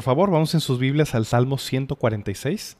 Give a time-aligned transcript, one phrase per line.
[0.00, 2.78] Por favor, vamos en sus Biblias al Salmo 146.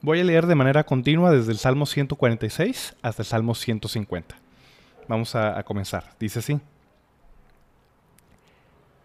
[0.00, 4.34] Voy a leer de manera continua desde el Salmo 146 hasta el Salmo 150.
[5.08, 6.14] Vamos a, comenzar.
[6.18, 6.58] Dice así.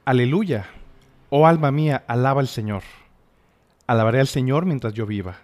[0.05, 0.67] Aleluya.
[1.29, 2.83] Oh alma mía, alaba al Señor.
[3.87, 5.39] Alabaré al Señor mientras yo viva.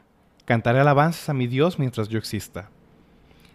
[0.45, 2.69] Cantaré alabanzas a mi Dios mientras yo exista.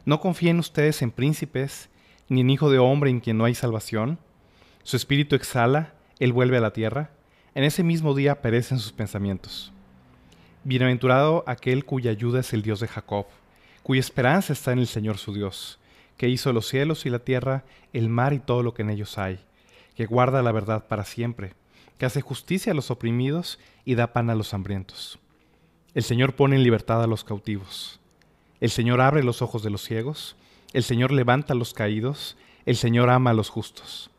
[0.05, 1.89] No confíen ustedes en príncipes,
[2.29, 4.19] ni en hijo de hombre en quien no hay salvación.
[4.83, 7.11] Su espíritu exhala, él vuelve a la tierra
[7.55, 9.73] en ese mismo día perecen sus pensamientos.
[10.65, 13.27] Bienaventurado aquel cuya ayuda es el Dios de Jacob,
[13.83, 15.79] cuya esperanza está en el Señor su Dios,
[16.17, 19.19] que hizo los cielos y la tierra, el mar y todo lo que en ellos
[19.19, 19.39] hay,
[19.95, 21.53] que guarda la verdad para siempre,
[21.99, 25.19] que hace justicia a los oprimidos y da pan a los hambrientos.
[25.95, 28.01] El Señor pone en libertad a los cautivos.
[28.61, 30.35] El Señor abre los ojos de los ciegos.
[30.73, 32.37] El Señor levanta a los caídos.
[32.67, 34.11] El Señor ama a los justos.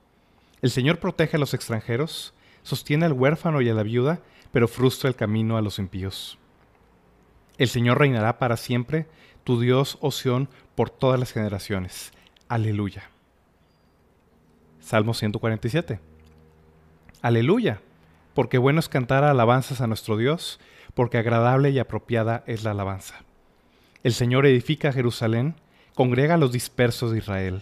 [0.61, 2.33] El Señor protege a los extranjeros
[2.65, 4.19] sostiene al huérfano y a la viuda,
[4.51, 6.39] pero frustra el camino a los impíos.
[7.59, 9.05] El Señor reinará para siempre,
[9.43, 10.11] tu Dios, oh
[10.73, 12.11] por todas las generaciones.
[12.49, 13.03] Aleluya.
[14.79, 15.99] Salmo 147.
[17.21, 17.81] Aleluya,
[18.33, 20.59] porque bueno es cantar alabanzas a nuestro Dios,
[20.95, 23.23] porque agradable y apropiada es la alabanza.
[24.01, 25.55] El Señor edifica Jerusalén,
[25.93, 27.61] congrega a los dispersos de Israel,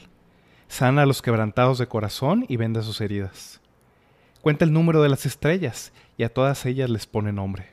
[0.70, 3.63] sana a los quebrantados de corazón y venda sus heridas.
[4.44, 7.72] Cuenta el número de las estrellas y a todas ellas les pone nombre.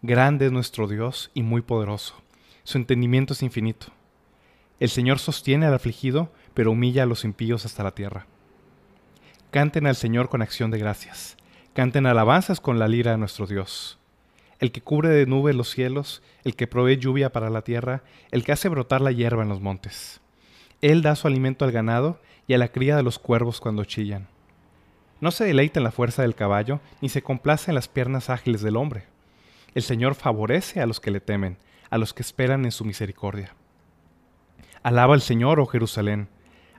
[0.00, 2.14] Grande es nuestro Dios y muy poderoso.
[2.62, 3.88] Su entendimiento es infinito.
[4.78, 8.28] El Señor sostiene al afligido, pero humilla a los impíos hasta la tierra.
[9.50, 11.36] Canten al Señor con acción de gracias.
[11.72, 13.98] Canten alabanzas con la lira de nuestro Dios.
[14.60, 18.44] El que cubre de nubes los cielos, el que provee lluvia para la tierra, el
[18.44, 20.20] que hace brotar la hierba en los montes.
[20.80, 24.28] Él da su alimento al ganado y a la cría de los cuervos cuando chillan.
[25.22, 28.60] No se deleita en la fuerza del caballo, ni se complace en las piernas ágiles
[28.60, 29.04] del hombre.
[29.72, 31.58] El Señor favorece a los que le temen,
[31.90, 33.54] a los que esperan en su misericordia.
[34.82, 36.28] Alaba al Señor, oh Jerusalén.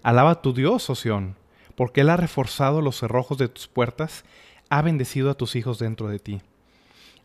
[0.01, 1.37] Alaba a tu Dios, oh Sión,
[1.77, 4.25] porque Él ha reforzado los cerrojos de tus puertas,
[4.69, 6.41] ha bendecido a tus hijos dentro de ti.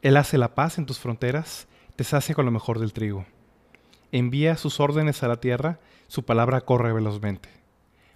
[0.03, 3.27] Él hace la paz en tus fronteras, te sacia con lo mejor del trigo.
[4.12, 7.49] Envía sus órdenes a la tierra, su palabra corre velozmente.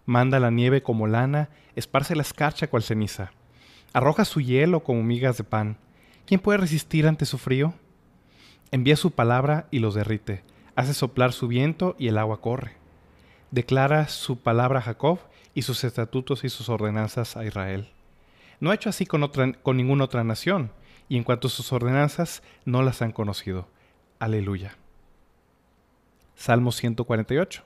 [0.06, 3.32] Manda la nieve como lana, esparce la escarcha cual ceniza.
[3.92, 5.76] Arroja su hielo como migas de pan.
[6.26, 7.74] ¿Quién puede resistir ante su frío?
[8.70, 10.42] Envía su palabra y los derrite.
[10.76, 12.72] Hace soplar su viento y el agua corre.
[13.50, 15.18] Declara su palabra a Jacob
[15.54, 17.90] y sus estatutos y sus ordenanzas a Israel.
[18.60, 20.70] No ha hecho así con, otra, con ninguna otra nación,
[21.08, 23.68] y en cuanto a sus ordenanzas no las han conocido.
[24.18, 24.76] Aleluya.
[26.36, 27.62] Salmo 148.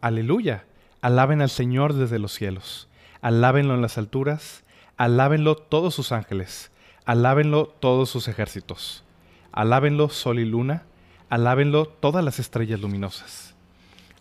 [0.00, 0.64] Aleluya.
[1.02, 2.88] Alaben al Señor desde los cielos,
[3.22, 4.64] alábenlo en las alturas,
[4.96, 6.70] alábenlo todos sus ángeles,
[7.04, 9.04] alábenlo todos sus ejércitos,
[9.52, 10.84] alábenlo sol y luna,
[11.28, 13.54] alábenlo todas las estrellas luminosas,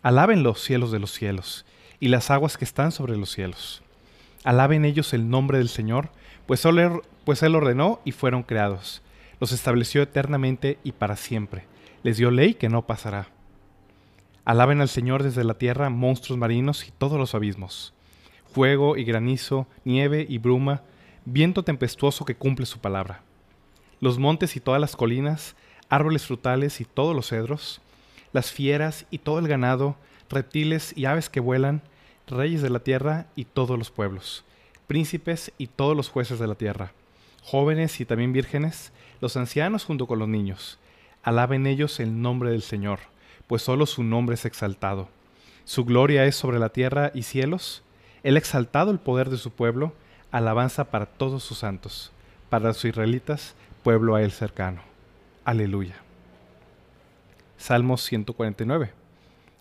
[0.01, 1.65] alábenlo cielos de los cielos
[1.99, 3.83] y las aguas que están sobre los cielos.
[4.43, 6.09] Alaben ellos el nombre del Señor,
[6.45, 6.63] pues,
[7.25, 9.01] pues Él ordenó y fueron creados,
[9.39, 11.65] los estableció eternamente y para siempre,
[12.03, 13.27] les dio ley que no pasará.
[14.45, 17.93] Alaben al Señor desde la tierra monstruos marinos y todos los abismos.
[18.51, 20.81] Fuego y granizo, nieve y bruma,
[21.25, 23.21] viento tempestuoso que cumple su palabra.
[23.99, 25.55] Los montes y todas las colinas,
[25.89, 27.81] árboles frutales y todos los cedros,
[28.33, 29.95] las fieras y todo el ganado,
[30.29, 31.81] reptiles y aves que vuelan,
[32.27, 34.43] reyes de la tierra y todos los pueblos,
[34.87, 36.93] príncipes y todos los jueces de la tierra,
[37.43, 38.91] jóvenes y también vírgenes,
[39.21, 40.79] los ancianos junto con los niños.
[41.23, 42.99] Alaben ellos el nombre del Señor
[43.49, 45.09] pues solo su nombre es exaltado.
[45.65, 47.81] Su gloria es sobre la tierra y cielos.
[48.23, 49.93] Él ha exaltado el poder de su pueblo,
[50.31, 52.11] alabanza para todos sus santos,
[52.49, 54.81] para los israelitas, pueblo a él cercano.
[55.45, 55.95] Aleluya.
[57.57, 58.91] Salmo 149.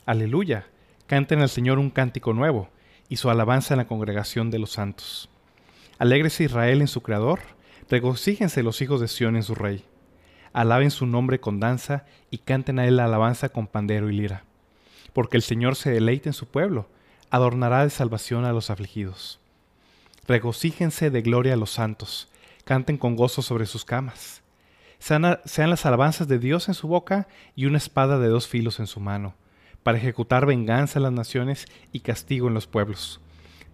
[0.06, 0.66] Aleluya.
[1.06, 2.68] Canten al Señor un cántico nuevo
[3.08, 5.28] y su alabanza en la congregación de los santos.
[5.98, 7.40] Alégrese Israel en su Creador,
[7.88, 9.84] regocíjense los hijos de Sión en su Rey
[10.52, 14.44] alaben su nombre con danza y canten a él la alabanza con pandero y lira.
[15.12, 16.88] Porque el Señor se deleita en su pueblo,
[17.30, 19.40] adornará de salvación a los afligidos.
[20.26, 22.28] Regocíjense de gloria a los santos,
[22.64, 24.42] canten con gozo sobre sus camas.
[24.98, 28.80] Sean, sean las alabanzas de Dios en su boca y una espada de dos filos
[28.80, 29.34] en su mano,
[29.82, 33.20] para ejecutar venganza en las naciones y castigo en los pueblos,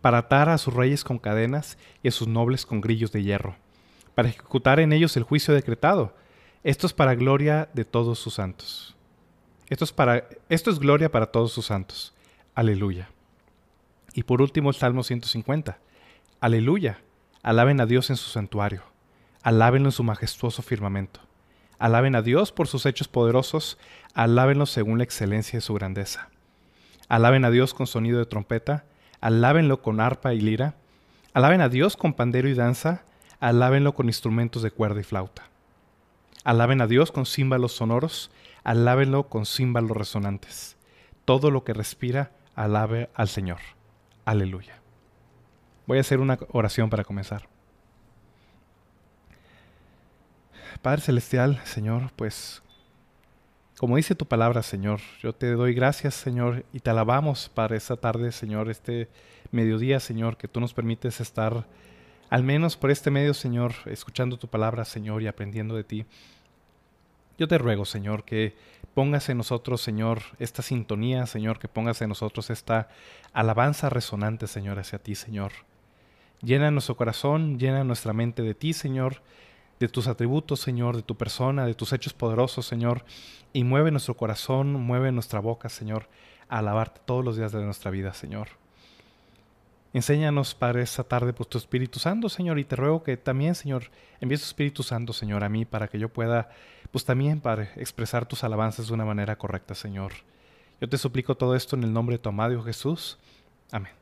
[0.01, 3.57] para atar a sus reyes con cadenas y a sus nobles con grillos de hierro,
[4.15, 6.15] para ejecutar en ellos el juicio decretado.
[6.63, 8.95] Esto es para gloria de todos sus santos.
[9.69, 12.15] Esto es, para, esto es gloria para todos sus santos.
[12.55, 13.09] Aleluya.
[14.15, 15.79] Y por último el Salmo 150.
[16.41, 17.01] Aleluya.
[17.43, 18.83] Alaben a Dios en su santuario.
[19.43, 21.21] Alábenlo en su majestuoso firmamento.
[21.79, 23.77] Alaben a Dios por sus hechos poderosos.
[24.15, 26.31] Alábenlo según la excelencia de su grandeza.
[27.09, 28.85] Alaben a Dios con sonido de trompeta.
[29.21, 30.77] Alábenlo con arpa y lira.
[31.35, 33.05] Alaben a Dios con pandero y danza.
[33.41, 35.51] Alábenlo con instrumentos de cuerda y flauta.
[36.45, 38.31] Alaben a Dios con címbalos sonoros.
[38.63, 40.77] Alábenlo con címbalos resonantes.
[41.25, 43.59] Todo lo que respira, alabe al Señor.
[44.25, 44.81] Aleluya.
[45.87, 47.49] Voy a hacer una oración para comenzar.
[50.81, 52.63] Padre Celestial, Señor, pues
[53.79, 57.97] como dice tu palabra, Señor, yo te doy gracias, Señor, y te alabamos para esta
[57.97, 59.09] tarde, Señor, este
[59.51, 61.67] mediodía, Señor, que tú nos permites estar,
[62.31, 66.07] al menos por este medio, Señor, escuchando tu palabra, Señor, y aprendiendo de ti.
[67.37, 68.55] Yo te ruego, Señor, que
[68.95, 72.89] pongas en nosotros, Señor, esta sintonía, Señor, que pongas en nosotros esta
[73.33, 75.53] alabanza resonante, Señor, hacia ti, Señor.
[76.41, 79.23] Llena nuestro corazón, llena nuestra mente de ti, Señor,
[79.81, 83.05] de tus atributos, Señor, de tu persona, de tus hechos poderosos, Señor,
[83.53, 86.09] y mueve nuestro corazón, mueve nuestra boca, Señor,
[86.49, 88.64] a alabarte todos los días de nuestra vida, Señor.
[89.95, 93.93] Enséñanos, Padre, esta tarde por tu Espíritu Santo, Señor, y te ruego que también, Señor,
[94.21, 96.51] envíes tu Espíritu Santo, Señor, a mí para que yo pueda,
[96.91, 100.13] pues también, Padre, expresar tus alabanzas de una manera correcta, Señor.
[100.81, 103.19] Yo te suplico todo esto en el nombre de tu amado Jesús.
[103.71, 103.93] Amén.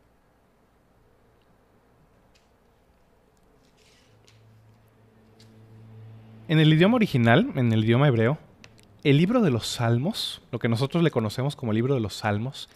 [6.49, 8.39] En el idioma original, en el idioma hebreo,
[9.05, 12.15] el libro de los Salmos, lo que nosotros le conocemos como el libro de los
[12.15, 12.71] Salmos,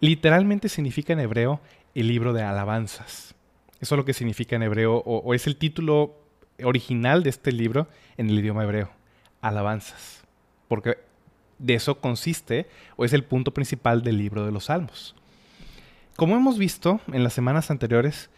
[0.00, 1.60] literalmente significa en hebreo
[1.94, 3.34] el libro de alabanzas.
[3.80, 6.14] Eso es lo que significa en hebreo, o, es el título
[6.62, 8.90] original de este libro en el idioma hebreo,
[9.40, 10.22] alabanzas.
[10.68, 10.98] Porque
[11.58, 15.14] de eso consiste, o es el punto principal del libro de los Salmos.
[16.16, 18.30] Como hemos visto en las semanas anteriores,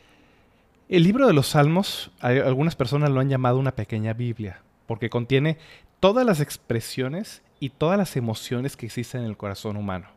[0.89, 5.59] el libro de los Salmos, algunas personas lo han llamado una pequeña Biblia, porque contiene
[6.01, 10.09] todas las expresiones y todas las emociones que existen en el corazón humano.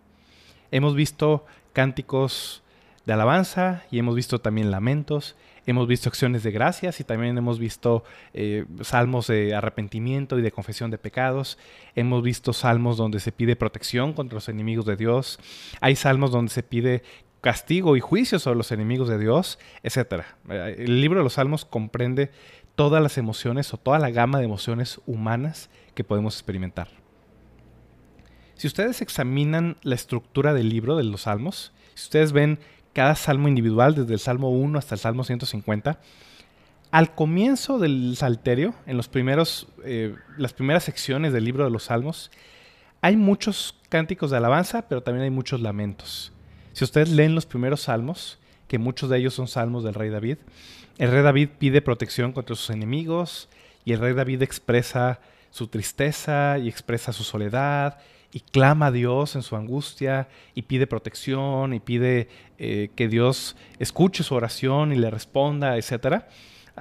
[0.71, 2.63] Hemos visto cánticos
[3.07, 7.57] de alabanza y hemos visto también lamentos, hemos visto acciones de gracias y también hemos
[7.57, 11.57] visto eh, salmos de arrepentimiento y de confesión de pecados,
[11.95, 15.39] hemos visto salmos donde se pide protección contra los enemigos de Dios,
[15.79, 17.01] hay salmos donde se pide
[17.39, 20.25] castigo y juicio sobre los enemigos de Dios, etc.
[20.49, 22.31] Eh, el libro de los salmos comprende
[22.75, 26.89] todas las emociones o toda la gama de emociones humanas que podemos experimentar.
[28.55, 32.59] Si ustedes examinan la estructura del libro de los salmos, si ustedes ven
[32.97, 35.99] cada salmo individual, desde el salmo 1 hasta el salmo 150,
[36.89, 41.83] al comienzo del salterio, en los primeros, eh, las primeras secciones del libro de los
[41.83, 42.31] salmos,
[43.01, 46.31] hay muchos cánticos de alabanza, pero también hay muchos lamentos.
[46.73, 50.37] Si ustedes leen los primeros salmos, que muchos de ellos son salmos del rey David,
[50.97, 53.47] el rey David pide protección contra sus enemigos
[53.85, 55.19] y el rey David expresa
[55.51, 57.99] su tristeza y expresa su soledad
[58.31, 63.55] y clama a Dios en su angustia y pide protección y pide eh, que Dios
[63.79, 66.23] escuche su oración y le responda, etc.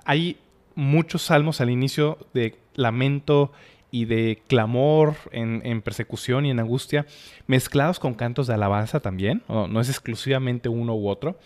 [0.04, 0.38] Hay
[0.74, 3.52] muchos salmos al inicio de lamento
[3.90, 7.06] y de clamor en, persecución y en angustia,
[7.46, 11.38] mezclados con cantos de alabanza también, no es exclusivamente uno u otro.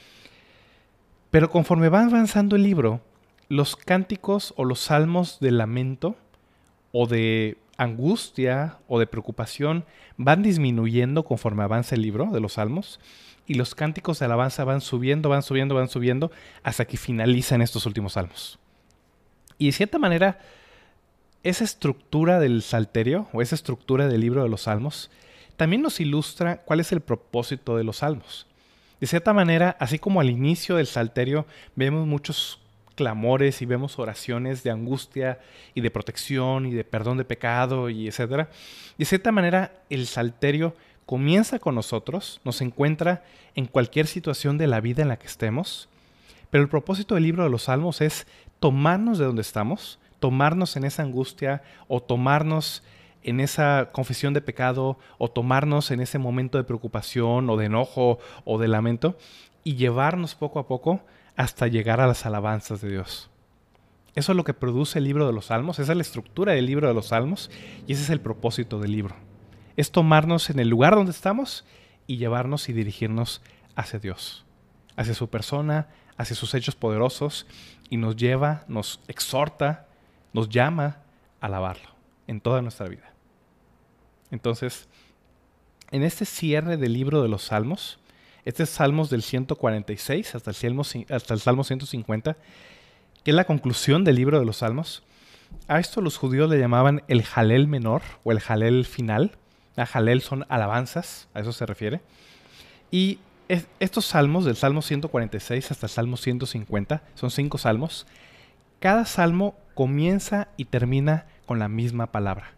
[1.30, 3.00] Pero conforme va avanzando el libro,
[3.48, 6.16] los cánticos o los salmos de lamento
[6.92, 9.86] o de angustia o de preocupación
[10.18, 13.00] van disminuyendo conforme avanza el libro de los salmos
[13.46, 16.30] y los cánticos de alabanza van subiendo, van subiendo, van subiendo
[16.62, 18.58] hasta que finalizan estos últimos salmos.
[19.56, 20.38] Y de cierta manera,
[21.42, 25.10] esa estructura del salterio o esa estructura del libro de los salmos
[25.56, 28.46] también nos ilustra cuál es el propósito de los salmos.
[29.00, 32.60] De cierta manera, así como al inicio del Salterio vemos muchos
[33.00, 35.38] clamores y vemos oraciones de angustia
[35.72, 38.50] y de protección y de perdón de pecado y etcétera,
[38.98, 40.74] de cierta manera el Salterio
[41.06, 45.88] comienza con nosotros, nos encuentra en cualquier situación de la vida en la que estemos,
[46.50, 48.26] pero el propósito del libro de los Salmos es
[48.58, 52.82] tomarnos de donde estamos, tomarnos en esa angustia o tomarnos
[53.22, 58.18] en esa confesión de pecado o tomarnos en ese momento de preocupación o de enojo
[58.44, 59.16] o de lamento
[59.64, 61.00] y llevarnos poco a poco
[61.40, 63.30] hasta llegar a las alabanzas de Dios.
[64.14, 66.66] Eso es lo que produce el libro de los Salmos, esa es la estructura del
[66.66, 67.50] libro de los Salmos
[67.86, 69.16] y ese es el propósito del libro.
[69.74, 71.64] Es tomarnos en el lugar donde estamos
[72.06, 73.40] y llevarnos y dirigirnos
[73.74, 74.44] hacia Dios,
[74.96, 77.46] hacia su persona, hacia sus hechos poderosos
[77.88, 79.88] y nos lleva, nos exhorta,
[80.34, 80.98] nos llama
[81.40, 81.88] a alabarlo
[82.26, 83.14] en toda nuestra vida.
[84.30, 84.90] Entonces,
[85.90, 87.98] en este cierre del libro de los Salmos,
[88.44, 92.36] este es Salmos del 146 hasta el, Salmo, hasta el Salmo 150,
[93.22, 95.02] que es la conclusión del libro de los Salmos.
[95.68, 99.32] A esto los judíos le llamaban el Jalel menor o el Jalel final.
[99.76, 102.00] La Jalel son alabanzas, a eso se refiere.
[102.90, 103.18] Y
[103.80, 108.06] estos salmos, del Salmo 146 hasta el Salmo 150, son cinco salmos.
[108.78, 112.52] Cada salmo comienza y termina con la misma palabra,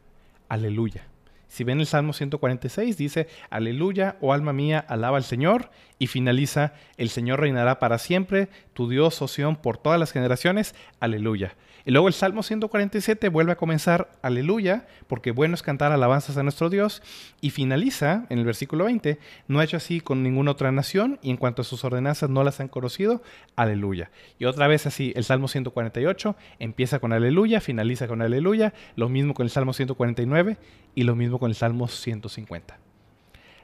[0.48, 1.06] aleluya.
[1.52, 5.68] Si ven el Salmo 146, dice, aleluya, oh alma mía, alaba al Señor,
[5.98, 9.28] y finaliza, el Señor reinará para siempre, tu Dios, oh
[9.60, 11.54] por todas las generaciones, aleluya.
[11.84, 16.42] Y luego el Salmo 147 vuelve a comenzar, aleluya, porque bueno es cantar alabanzas a
[16.42, 17.02] nuestro Dios,
[17.40, 21.30] y finaliza en el versículo 20, no ha hecho así con ninguna otra nación, y
[21.30, 23.22] en cuanto a sus ordenanzas no las han conocido,
[23.56, 24.10] aleluya.
[24.38, 29.34] Y otra vez así, el Salmo 148 empieza con aleluya, finaliza con aleluya, lo mismo
[29.34, 30.56] con el Salmo 149
[30.94, 32.91] y lo mismo con el Salmo 150.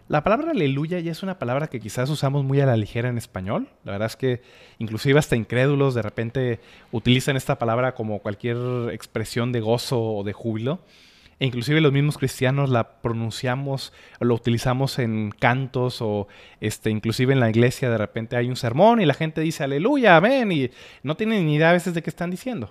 [0.09, 3.19] La palabra aleluya ya es una palabra que quizás usamos muy a la ligera en
[3.19, 3.69] español.
[3.85, 4.41] La verdad es que
[4.79, 6.61] inclusive hasta incrédulos de repente
[6.93, 8.57] utilizan esta palabra como cualquier
[8.91, 10.81] expresión de gozo o de júbilo.
[11.39, 16.27] E inclusive los mismos cristianos la pronunciamos lo utilizamos en cantos o
[16.61, 20.17] este, inclusive en la iglesia de repente hay un sermón y la gente dice aleluya,
[20.17, 20.71] amén y
[21.03, 22.71] no tienen ni idea a veces de qué están diciendo.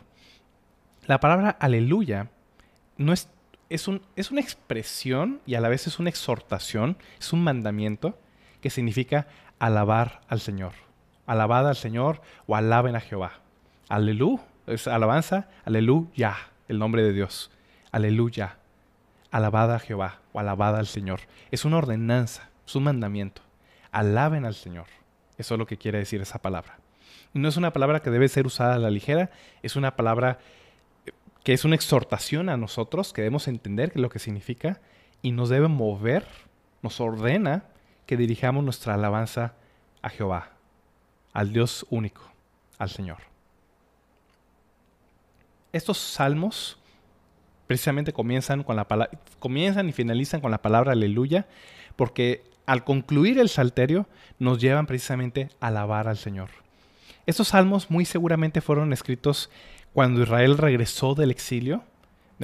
[1.05, 2.29] La palabra aleluya
[2.97, 3.29] no es
[3.69, 8.17] es, un, es una expresión y a la vez es una exhortación, es un mandamiento
[8.61, 9.27] que significa
[9.59, 10.73] alabar al Señor.
[11.25, 13.39] Alabada al Señor o alaben a Jehová.
[13.89, 16.35] Aleluya, es alabanza, aleluya,
[16.67, 17.51] el nombre de Dios.
[17.91, 18.57] Aleluya,
[19.31, 21.21] alabada a Jehová o alabada al Señor.
[21.51, 23.41] Es una ordenanza, es un mandamiento.
[23.91, 24.87] Alaben al Señor.
[25.37, 26.79] Eso es lo que quiere decir esa palabra.
[27.33, 29.29] no es una palabra que debe ser usada a la ligera,
[29.61, 30.39] es una palabra
[31.47, 34.81] que es una exhortación a nosotros, que debemos entender lo que significa
[35.21, 36.27] y nos debe mover,
[36.81, 37.63] nos ordena
[38.05, 39.53] que dirijamos nuestra alabanza
[40.01, 40.49] a Jehová,
[41.31, 42.21] al Dios único,
[42.77, 43.19] al Señor.
[45.71, 46.79] Estos salmos
[47.65, 51.47] precisamente comienzan, con la comienzan y finalizan con la palabra aleluya,
[51.95, 54.05] porque al concluir el salterio
[54.37, 56.49] nos llevan precisamente a alabar al Señor.
[57.25, 59.49] Estos salmos muy seguramente fueron escritos
[59.97, 61.83] cuando Israel regresó del exilio,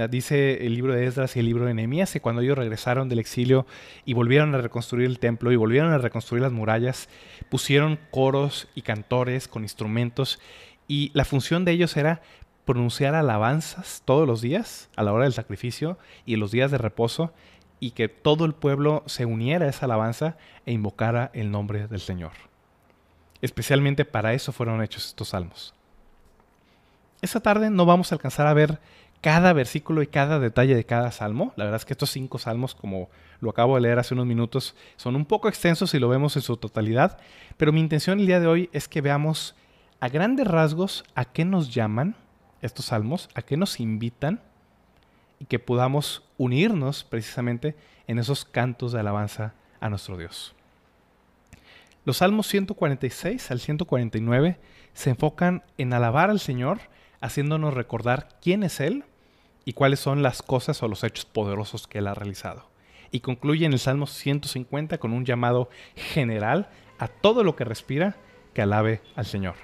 [0.10, 3.20] dice el libro de Esdras y el libro de Nehemías que cuando ellos regresaron del
[3.20, 3.68] exilio
[4.06, 7.10] y volvieron a reconstruir el templo y volvieron a reconstruir las murallas,
[7.50, 10.40] pusieron coros y cantores con instrumentos
[10.88, 12.24] y la función de ellos era
[12.66, 16.80] pronunciar alabanzas todos los días a la hora del sacrificio y en los días de
[16.80, 17.36] reposo
[17.80, 22.02] y que todo el pueblo se uniera a esa alabanza e invocara el nombre del
[22.02, 22.32] Señor.
[23.44, 25.76] Especialmente para eso fueron hechos estos salmos.
[27.24, 28.80] Esta tarde no vamos a alcanzar a ver
[29.22, 31.54] cada versículo y cada detalle de cada salmo.
[31.56, 34.76] La verdad es que estos cinco salmos, como lo acabo de leer hace unos minutos,
[34.98, 37.18] son un poco extensos si lo vemos en su totalidad,
[37.56, 39.56] pero mi intención el día de hoy es que veamos
[40.02, 42.18] a grandes rasgos a qué nos llaman
[42.62, 44.42] estos salmos, a qué nos invitan
[45.40, 50.56] y que podamos unirnos precisamente en esos cantos de alabanza a nuestro Dios.
[52.04, 54.60] Los salmos 146 al 149
[54.94, 56.80] se enfocan en alabar al Señor
[57.24, 59.06] haciéndonos recordar quién es Él
[59.64, 62.68] y cuáles son las cosas o los hechos poderosos que Él ha realizado.
[63.12, 66.68] Y concluye en el Salmo 150 con un llamado general
[67.00, 68.18] a todo lo que respira
[68.54, 69.56] que alabe al Señor.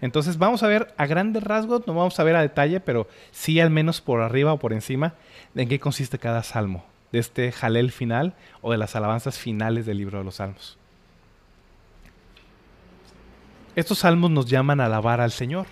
[0.00, 3.60] Entonces vamos a ver a grandes rasgos, no vamos a ver a detalle, pero sí
[3.60, 5.14] al menos por arriba o por encima
[5.54, 9.98] en qué consiste cada salmo, de este jalel final o de las alabanzas finales del
[9.98, 10.76] libro de los salmos.
[13.76, 15.66] Estos salmos nos llaman a alabar al Señor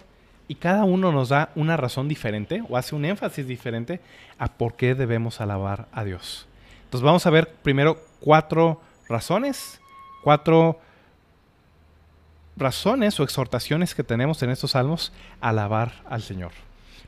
[0.51, 4.01] y cada uno nos da una razón diferente o hace un énfasis diferente
[4.37, 6.49] a por qué debemos alabar a Dios.
[6.87, 9.81] Entonces vamos a ver primero cuatro razones,
[10.25, 10.81] cuatro
[12.57, 16.51] razones o exhortaciones que tenemos en estos salmos a alabar al Señor.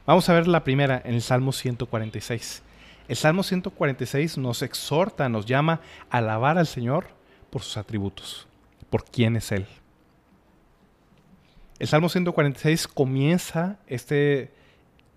[0.06, 2.62] Vamos a ver la primera en el Salmo 146.
[3.08, 5.80] El Salmo 146 nos exhorta, nos llama
[6.10, 7.06] a alabar al Señor
[7.50, 8.46] por sus atributos,
[8.88, 9.66] por quién es Él.
[11.82, 14.52] El Salmo 146 comienza este,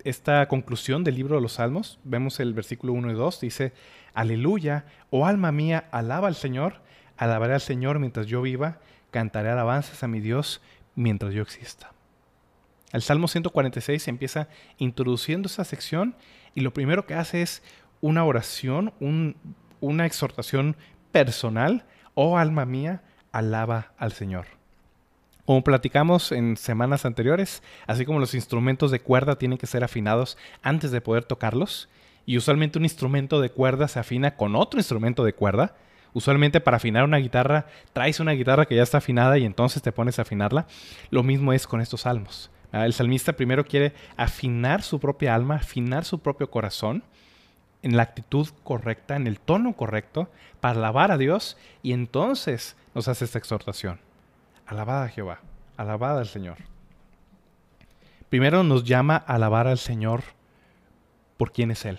[0.02, 2.00] esta conclusión del libro de los Salmos.
[2.02, 3.72] Vemos el versículo 1 y 2, dice,
[4.14, 6.80] Aleluya, oh alma mía, alaba al Señor,
[7.16, 8.80] alabaré al Señor mientras yo viva,
[9.12, 10.60] cantaré alabanzas a mi Dios
[10.96, 11.92] mientras yo exista.
[12.90, 16.16] El Salmo 146 empieza introduciendo esa sección
[16.52, 17.62] y lo primero que hace es
[18.00, 18.92] una oración,
[19.78, 20.76] una exhortación
[21.12, 21.84] personal.
[22.14, 24.55] Oh alma mía, alaba al Señor.
[25.46, 30.36] Como platicamos en semanas anteriores, así como los instrumentos de cuerda tienen que ser afinados
[30.60, 31.88] antes de poder tocarlos,
[32.26, 35.76] y usualmente un instrumento de cuerda se afina con otro instrumento de cuerda,
[36.12, 39.92] usualmente para afinar una guitarra traes una guitarra que ya está afinada y entonces te
[39.92, 40.66] pones a afinarla,
[41.10, 42.50] lo mismo es con estos salmos.
[42.72, 47.04] El salmista primero quiere afinar su propia alma, afinar su propio corazón
[47.82, 50.28] en la actitud correcta, en el tono correcto,
[50.60, 54.05] para alabar a Dios y entonces nos hace esta exhortación.
[54.66, 55.40] Alabada a Jehová,
[55.76, 56.56] alabada al Señor.
[58.28, 60.24] Primero nos llama a alabar al Señor
[61.36, 61.98] por quién es Él,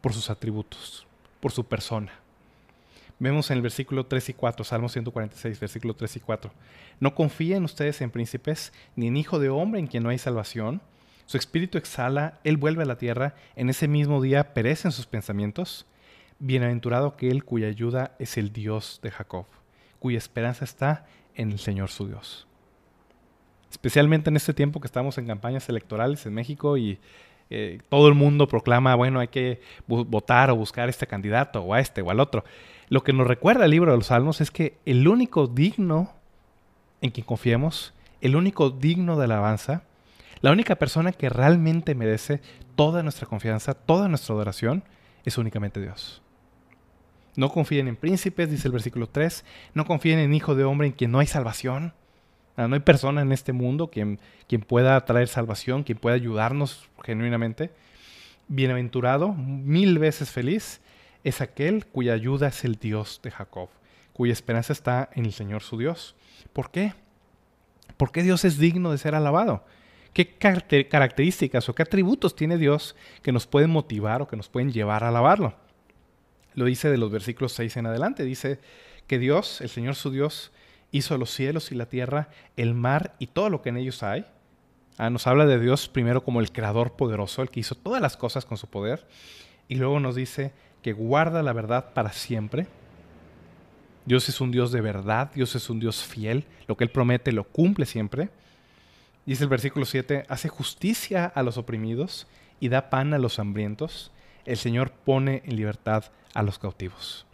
[0.00, 1.06] por sus atributos,
[1.40, 2.12] por su persona.
[3.20, 6.50] Vemos en el versículo 3 y 4, Salmo 146, versículo 3 y 4.
[7.00, 10.80] No confíen ustedes en príncipes, ni en hijo de hombre en quien no hay salvación.
[11.26, 15.86] Su espíritu exhala, él vuelve a la tierra, en ese mismo día perecen sus pensamientos.
[16.38, 19.46] Bienaventurado que él cuya ayuda es el Dios de Jacob,
[19.98, 21.06] cuya esperanza está
[21.38, 22.46] en el Señor su Dios.
[23.70, 26.98] Especialmente en este tiempo que estamos en campañas electorales en México y
[27.48, 31.72] eh, todo el mundo proclama, bueno, hay que votar o buscar a este candidato o
[31.72, 32.44] a este o al otro.
[32.90, 36.12] Lo que nos recuerda el libro de los Salmos es que el único digno
[37.00, 39.84] en quien confiemos, el único digno de alabanza,
[40.40, 42.40] la única persona que realmente merece
[42.76, 44.84] toda nuestra confianza, toda nuestra adoración,
[45.24, 46.22] es únicamente Dios.
[47.38, 49.44] No confíen en príncipes, dice el versículo 3.
[49.72, 51.94] No confíen en hijo de hombre en quien no hay salvación.
[52.56, 54.18] No hay persona en este mundo quien,
[54.48, 57.70] quien pueda traer salvación, quien pueda ayudarnos genuinamente.
[58.48, 60.80] Bienaventurado, mil veces feliz,
[61.22, 63.68] es aquel cuya ayuda es el Dios de Jacob,
[64.12, 66.16] cuya esperanza está en el Señor su Dios.
[66.52, 66.94] ¿Por qué?
[67.96, 69.64] ¿Por qué Dios es digno de ser alabado?
[70.12, 74.72] ¿Qué características o qué atributos tiene Dios que nos pueden motivar o que nos pueden
[74.72, 75.67] llevar a alabarlo?
[76.54, 78.24] Lo dice de los versículos 6 en adelante.
[78.24, 78.58] Dice
[79.06, 80.52] que Dios, el Señor su Dios,
[80.90, 84.24] hizo los cielos y la tierra, el mar y todo lo que en ellos hay.
[84.96, 88.16] Ah, nos habla de Dios primero como el creador poderoso, el que hizo todas las
[88.16, 89.06] cosas con su poder.
[89.68, 92.66] Y luego nos dice que guarda la verdad para siempre.
[94.04, 97.30] Dios es un Dios de verdad, Dios es un Dios fiel, lo que Él promete
[97.30, 98.30] lo cumple siempre.
[99.26, 102.26] Dice el versículo 7, hace justicia a los oprimidos
[102.60, 104.10] y da pan a los hambrientos
[104.48, 107.26] el Señor pone en libertad a los cautivos.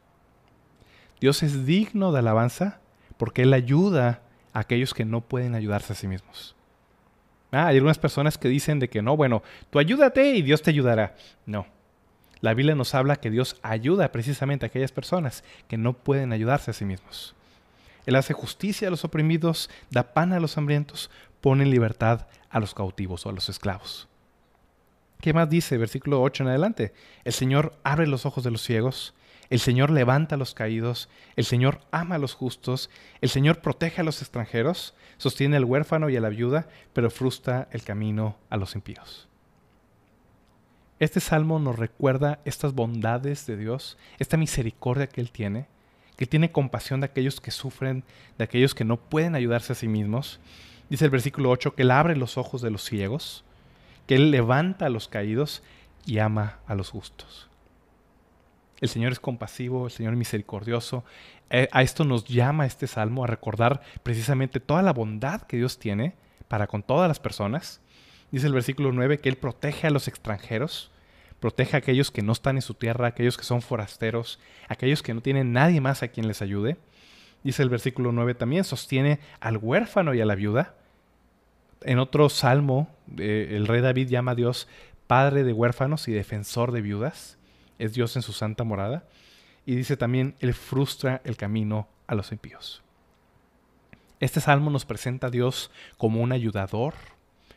[1.21, 2.81] Dios es digno de alabanza
[3.17, 4.23] porque Él ayuda
[4.53, 6.55] a aquellos que no pueden ayudarse a sí mismos.
[7.53, 10.71] Ah, hay algunas personas que dicen de que no, bueno, tú ayúdate y Dios te
[10.71, 11.15] ayudará.
[11.47, 11.67] No.
[12.41, 16.73] La Biblia nos habla que Dios ayuda precisamente a aquellas personas que no pueden ayudarse
[16.73, 17.35] a sí mismos.
[18.07, 22.61] Él hace justicia a los oprimidos, da pan a los hambrientos, pone en libertad a
[22.61, 24.09] los cautivos o a los esclavos.
[25.21, 25.79] ¿Qué más dice?
[25.79, 26.93] Versículo 8 en adelante.
[27.25, 29.15] El Señor abre los ojos de los ciegos,
[29.51, 34.01] el Señor levanta a los caídos, el Señor ama a los justos, el Señor protege
[34.01, 38.57] a los extranjeros, sostiene al huérfano y a la viuda, pero frustra el camino a
[38.57, 39.29] los impíos.
[40.99, 45.67] Este salmo nos recuerda estas bondades de Dios, esta misericordia que Él tiene,
[46.17, 48.05] que tiene compasión de aquellos que sufren,
[48.39, 50.41] de aquellos que no pueden ayudarse a sí mismos.
[50.89, 53.45] Dice el versículo 8 que Él abre los ojos de los ciegos,
[54.07, 55.63] que Él levanta a los caídos
[56.07, 57.49] y ama a los justos.
[58.81, 61.05] El Señor es compasivo, el Señor es misericordioso.
[61.51, 65.79] Eh, a esto nos llama este salmo a recordar precisamente toda la bondad que Dios
[65.79, 66.15] tiene
[66.49, 67.81] para con todas las personas.
[68.31, 70.91] Dice el versículo 9 que Él protege a los extranjeros,
[71.41, 75.15] protege a aquellos que no están en su tierra, aquellos que son forasteros, aquellos que
[75.15, 76.77] no tienen nadie más a quien les ayude.
[77.43, 80.75] Dice el versículo 9 también, sostiene al huérfano y a la viuda
[81.85, 84.69] en otro salmo, eh, el rey David llama a Dios
[85.07, 87.39] Padre de huérfanos y defensor de viudas.
[87.79, 89.05] Es Dios en su santa morada.
[89.67, 92.83] Y dice también, Él frustra el camino a los impíos.
[94.21, 96.95] Este salmo nos presenta a Dios como un ayudador,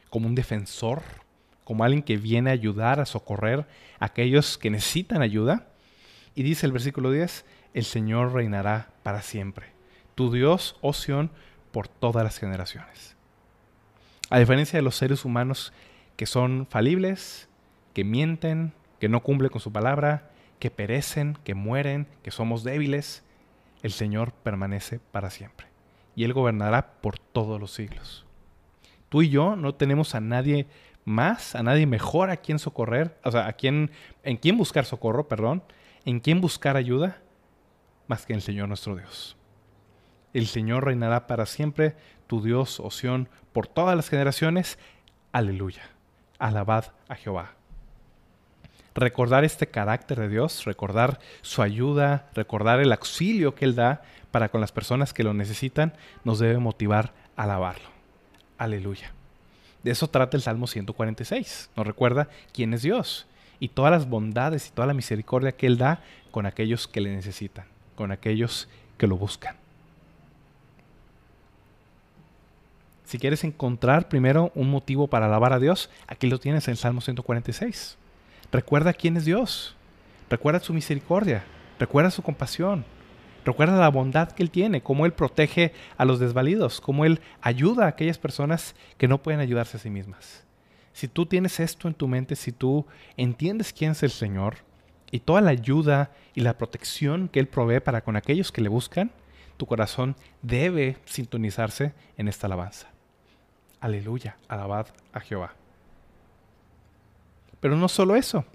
[0.09, 1.01] como un defensor,
[1.63, 3.65] como alguien que viene a ayudar, a socorrer
[3.99, 5.67] a aquellos que necesitan ayuda.
[6.33, 9.67] Y dice el versículo 10, el Señor reinará para siempre.
[10.15, 11.31] Tu Dios, oh Sión,
[11.71, 13.16] por todas las generaciones.
[14.29, 15.73] A diferencia de los seres humanos
[16.15, 17.47] que son falibles,
[17.93, 23.23] que mienten, que no cumplen con su palabra, que perecen, que mueren, que somos débiles,
[23.83, 25.67] el Señor permanece para siempre.
[26.15, 28.25] Y Él gobernará por todos los siglos.
[29.09, 30.67] Tú y yo no tenemos a nadie
[31.05, 33.91] más, a nadie mejor a quien socorrer, o sea, a quien,
[34.23, 35.63] en quien buscar socorro, perdón,
[36.03, 37.21] en quien buscar ayuda,
[38.07, 39.37] más que en el Señor nuestro Dios.
[40.33, 41.95] El Señor reinará para siempre,
[42.27, 44.77] tu Dios, Oción, por todas las generaciones.
[45.31, 45.83] Aleluya.
[46.39, 47.53] Alabad a Jehová.
[48.93, 54.49] Recordar este carácter de Dios, recordar su ayuda, recordar el auxilio que Él da para
[54.49, 57.89] con las personas que lo necesitan, nos debe motivar a alabarlo.
[58.57, 59.11] Aleluya.
[59.83, 61.69] De eso trata el Salmo 146.
[61.75, 63.27] Nos recuerda quién es Dios
[63.59, 67.15] y todas las bondades y toda la misericordia que Él da con aquellos que le
[67.15, 69.55] necesitan, con aquellos que lo buscan.
[73.07, 76.99] Si quieres encontrar primero un motivo para alabar a Dios, aquí lo tienes en Salmo
[76.99, 77.97] 146.
[78.51, 79.77] Recuerda quién es Dios.
[80.29, 81.45] Recuerda su misericordia.
[81.79, 82.83] Recuerda su compasión.
[83.45, 87.85] Recuerda la bondad que Él tiene, cómo Él protege a los desvalidos, cómo Él ayuda
[87.85, 90.43] a aquellas personas que no pueden ayudarse a sí mismas.
[90.91, 94.57] Si tú tienes esto en tu mente, si tú entiendes quién es el Señor
[95.11, 98.67] y toda la ayuda y la protección que Él provee para con aquellos que le
[98.67, 99.11] buscan,
[99.55, 102.96] tu corazón debe sintonizarse en esta alabanza.
[103.79, 105.53] Aleluya, alabad a Jehová.
[107.59, 108.45] Pero no solo eso,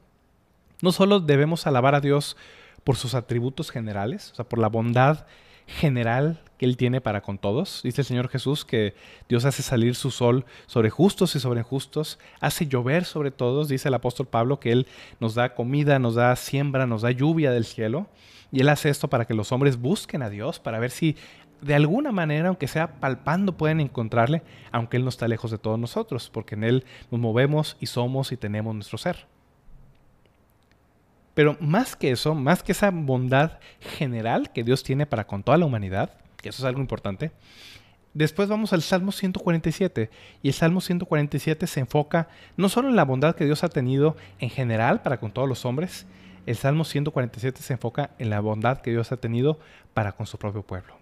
[0.80, 2.36] no solo debemos alabar a Dios
[2.84, 5.26] por sus atributos generales, o sea, por la bondad
[5.66, 7.82] general que Él tiene para con todos.
[7.82, 8.94] Dice el Señor Jesús que
[9.28, 13.68] Dios hace salir su sol sobre justos y sobre injustos, hace llover sobre todos.
[13.68, 14.86] Dice el apóstol Pablo que Él
[15.20, 18.08] nos da comida, nos da siembra, nos da lluvia del cielo.
[18.50, 21.16] Y Él hace esto para que los hombres busquen a Dios, para ver si
[21.62, 25.78] de alguna manera, aunque sea palpando, pueden encontrarle, aunque Él no está lejos de todos
[25.78, 29.26] nosotros, porque en Él nos movemos y somos y tenemos nuestro ser.
[31.34, 35.56] Pero más que eso, más que esa bondad general que Dios tiene para con toda
[35.56, 37.30] la humanidad, que eso es algo importante,
[38.12, 40.10] después vamos al Salmo 147.
[40.42, 44.16] Y el Salmo 147 se enfoca no solo en la bondad que Dios ha tenido
[44.40, 46.06] en general para con todos los hombres,
[46.44, 49.60] el Salmo 147 se enfoca en la bondad que Dios ha tenido
[49.94, 51.01] para con su propio pueblo.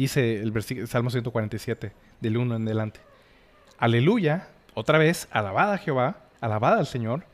[0.00, 3.00] Dice el, el Salmo 147, del 1 en adelante.
[3.76, 7.24] Aleluya, otra vez, alabada a Jehová, alabada al Señor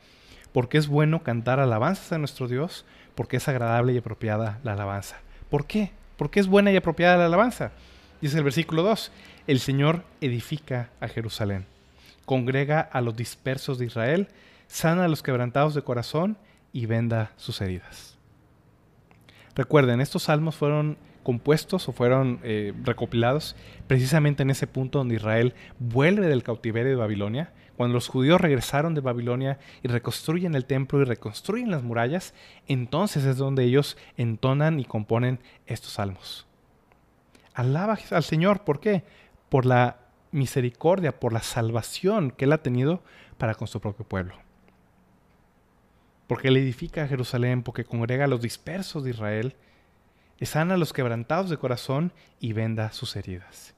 [0.51, 2.83] porque es bueno cantar alabanzas a nuestro Dios,
[3.15, 5.17] porque es agradable y apropiada la alabanza.
[5.49, 5.91] ¿Por qué?
[6.17, 7.71] Porque es buena y apropiada la alabanza.
[8.21, 9.11] Dice el versículo 2,
[9.47, 11.67] el Señor edifica a Jerusalén,
[12.25, 14.27] congrega a los dispersos de Israel,
[14.67, 16.37] sana a los quebrantados de corazón
[16.73, 18.17] y venda sus heridas.
[19.55, 20.97] Recuerden, estos salmos fueron
[21.27, 26.95] compuestos o fueron eh, recopilados precisamente en ese punto donde Israel vuelve del cautiverio de
[26.95, 32.33] Babilonia, cuando los judíos regresaron de Babilonia y reconstruyen el templo y reconstruyen las murallas,
[32.69, 36.47] entonces es donde ellos entonan y componen estos salmos.
[37.53, 39.03] Alaba al Señor, ¿por qué?
[39.49, 39.97] Por la
[40.31, 43.01] misericordia, por la salvación que Él ha tenido
[43.37, 44.33] para con su propio pueblo.
[46.27, 49.57] Porque Él edifica a Jerusalén, porque congrega a los dispersos de Israel,
[50.45, 53.73] sana a los quebrantados de corazón y venda sus heridas.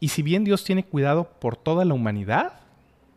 [0.00, 2.60] Y si bien Dios tiene cuidado por toda la humanidad,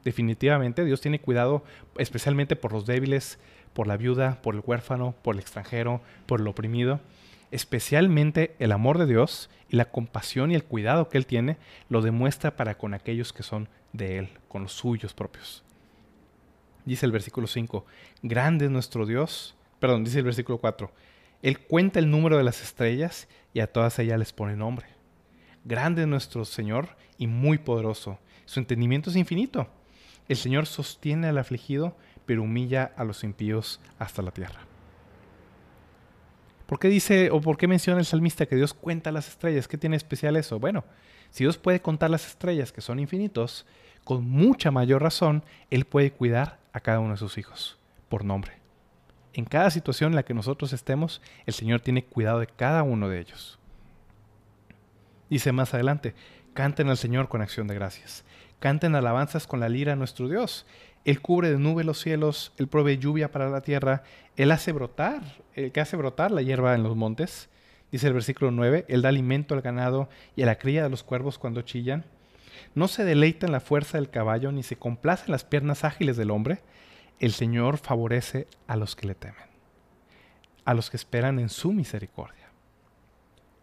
[0.03, 1.63] definitivamente Dios tiene cuidado
[1.97, 3.39] especialmente por los débiles,
[3.73, 6.99] por la viuda, por el huérfano, por el extranjero, por el oprimido.
[7.51, 11.57] Especialmente el amor de Dios y la compasión y el cuidado que Él tiene
[11.89, 15.63] lo demuestra para con aquellos que son de Él, con los suyos propios.
[16.85, 17.85] Dice el versículo 5,
[18.23, 20.91] grande es nuestro Dios, perdón, dice el versículo 4,
[21.41, 24.87] él cuenta el número de las estrellas y a todas ellas les pone nombre.
[25.63, 28.19] Grande es nuestro Señor y muy poderoso.
[28.45, 29.67] Su entendimiento es infinito.
[30.27, 34.59] El Señor sostiene al afligido, pero humilla a los impíos hasta la tierra.
[36.65, 39.67] ¿Por qué dice o por qué menciona el salmista que Dios cuenta las estrellas?
[39.67, 40.59] ¿Qué tiene especial eso?
[40.59, 40.83] Bueno,
[41.31, 43.65] si Dios puede contar las estrellas que son infinitos,
[44.03, 48.58] con mucha mayor razón, Él puede cuidar a cada uno de sus hijos por nombre.
[49.33, 53.09] En cada situación en la que nosotros estemos, el Señor tiene cuidado de cada uno
[53.09, 53.59] de ellos.
[55.29, 56.15] Dice más adelante,
[56.53, 58.25] canten al Señor con acción de gracias.
[58.59, 60.65] Canten alabanzas con la lira a nuestro Dios.
[61.05, 64.03] Él cubre de nube los cielos, Él provee lluvia para la tierra,
[64.35, 65.21] Él hace brotar,
[65.53, 67.49] el que hace brotar la hierba en los montes.
[67.91, 71.03] Dice el versículo 9, Él da alimento al ganado y a la cría de los
[71.03, 72.03] cuervos cuando chillan.
[72.75, 76.17] No se deleita en la fuerza del caballo, ni se complace en las piernas ágiles
[76.17, 76.59] del hombre
[77.19, 79.43] el Señor favorece a los que le temen,
[80.65, 82.49] a los que esperan en su misericordia.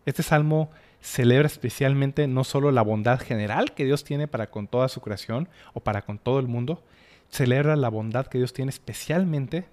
[0.05, 4.89] Este salmo celebra especialmente no solo la bondad general que Dios tiene para con toda
[4.89, 6.83] su creación o para con todo el mundo,
[7.29, 9.67] celebra la bondad que Dios tiene especialmente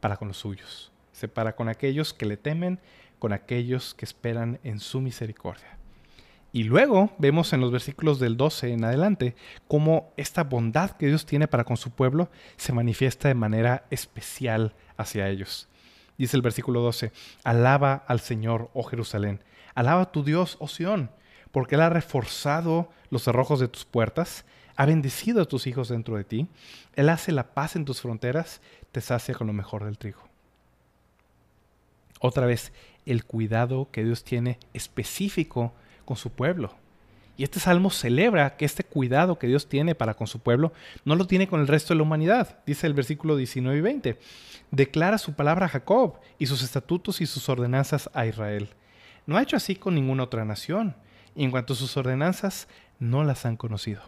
[0.00, 0.92] para con los suyos,
[1.34, 2.78] para con aquellos que le temen,
[3.18, 5.79] con aquellos que esperan en su misericordia.
[6.52, 9.36] Y luego vemos en los versículos del 12 en adelante
[9.68, 14.74] cómo esta bondad que Dios tiene para con su pueblo se manifiesta de manera especial
[14.96, 15.68] hacia ellos.
[16.18, 17.12] Dice el versículo 12,
[17.44, 19.42] alaba al Señor, oh Jerusalén,
[19.74, 21.10] alaba a tu Dios, oh Sión,
[21.52, 24.44] porque Él ha reforzado los cerrojos de tus puertas,
[24.76, 26.48] ha bendecido a tus hijos dentro de ti,
[26.94, 28.60] Él hace la paz en tus fronteras,
[28.92, 30.20] te sacia con lo mejor del trigo.
[32.18, 32.72] Otra vez,
[33.06, 35.72] el cuidado que Dios tiene específico
[36.10, 36.74] con su pueblo.
[37.36, 40.72] Y este salmo celebra que este cuidado que Dios tiene para con su pueblo
[41.04, 42.58] no lo tiene con el resto de la humanidad.
[42.66, 44.18] Dice el versículo 19 y 20.
[44.72, 48.70] Declara su palabra a Jacob y sus estatutos y sus ordenanzas a Israel.
[49.24, 50.96] No ha hecho así con ninguna otra nación.
[51.36, 52.66] Y en cuanto a sus ordenanzas,
[52.98, 54.02] no las han conocido.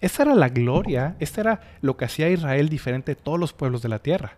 [0.00, 3.82] Esta era la gloria, esta era lo que hacía Israel diferente de todos los pueblos
[3.82, 4.32] de la tierra.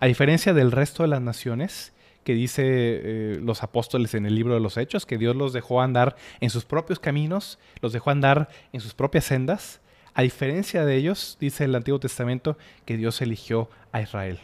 [0.00, 1.92] A diferencia del resto de las naciones,
[2.24, 5.80] que dice eh, los apóstoles en el libro de los Hechos, que Dios los dejó
[5.80, 9.80] andar en sus propios caminos, los dejó andar en sus propias sendas.
[10.14, 14.38] A diferencia de ellos, dice el Antiguo Testamento, que Dios eligió a Israel.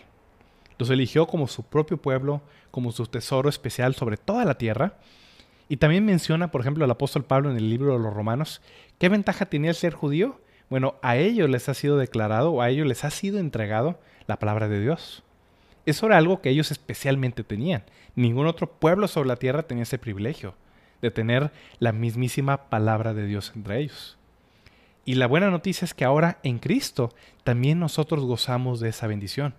[0.79, 4.95] Los eligió como su propio pueblo, como su tesoro especial sobre toda la tierra.
[5.69, 8.62] Y también menciona, por ejemplo, el apóstol Pablo en el libro de los Romanos,
[8.99, 10.41] ¿qué ventaja tenía el ser judío?
[10.71, 14.38] Bueno, a ellos les ha sido declarado o a ellos les ha sido entregado la
[14.38, 15.23] palabra de Dios.
[15.88, 17.83] Eso era algo que ellos especialmente tenían.
[18.14, 20.55] Ningún otro pueblo sobre la tierra tenía ese privilegio
[21.01, 24.18] de tener la mismísima palabra de Dios entre ellos.
[25.07, 29.55] Y la buena noticia es que ahora en Cristo también nosotros gozamos de esa bendición.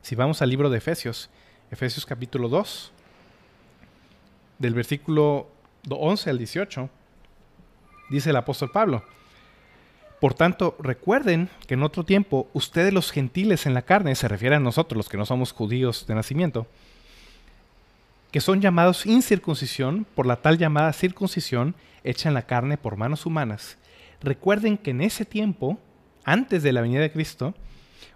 [0.00, 1.28] Si vamos al libro de Efesios,
[1.72, 2.92] Efesios capítulo 2,
[4.60, 5.48] del versículo
[5.88, 6.88] 11 al 18,
[8.10, 9.04] dice el apóstol Pablo,
[10.22, 14.54] por tanto, recuerden que en otro tiempo ustedes los gentiles en la carne, se refiere
[14.54, 16.68] a nosotros los que no somos judíos de nacimiento,
[18.30, 23.26] que son llamados incircuncisión por la tal llamada circuncisión hecha en la carne por manos
[23.26, 23.78] humanas.
[24.20, 25.80] Recuerden que en ese tiempo,
[26.22, 27.52] antes de la venida de Cristo,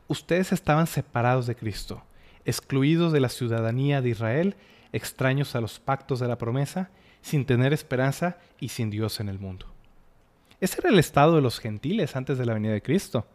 [0.07, 2.05] ustedes estaban separados de Cristo,
[2.45, 4.55] excluidos de la ciudadanía de Israel,
[4.93, 6.89] extraños a los pactos de la promesa,
[7.21, 9.76] sin tener esperanza y sin Dios en el mundo.
[10.61, 13.27] Ese era el estado de los gentiles antes de la venida de Cristo.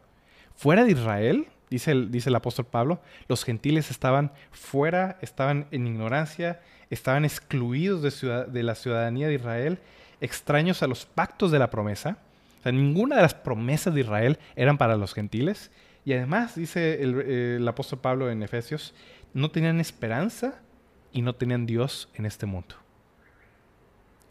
[0.56, 7.24] Fuera de Israel, dice el, apóstol Pablo, los gentiles estaban fuera, estaban en ignorancia, estaban
[7.24, 9.80] excluidos de, de la ciudadanía de Israel,
[10.20, 12.18] extraños a los pactos de la promesa.
[12.60, 15.72] O sea, ninguna de las promesas de Israel eran para los gentiles.
[16.06, 18.94] Y además, dice el, el apóstol Pablo en Efesios,
[19.34, 20.60] no tenían esperanza
[21.12, 22.76] y no tenían Dios en este mundo.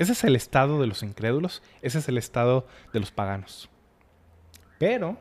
[0.00, 3.68] Ese es el estado de los incrédulos, ese es el estado de los paganos.
[4.78, 5.18] Pero,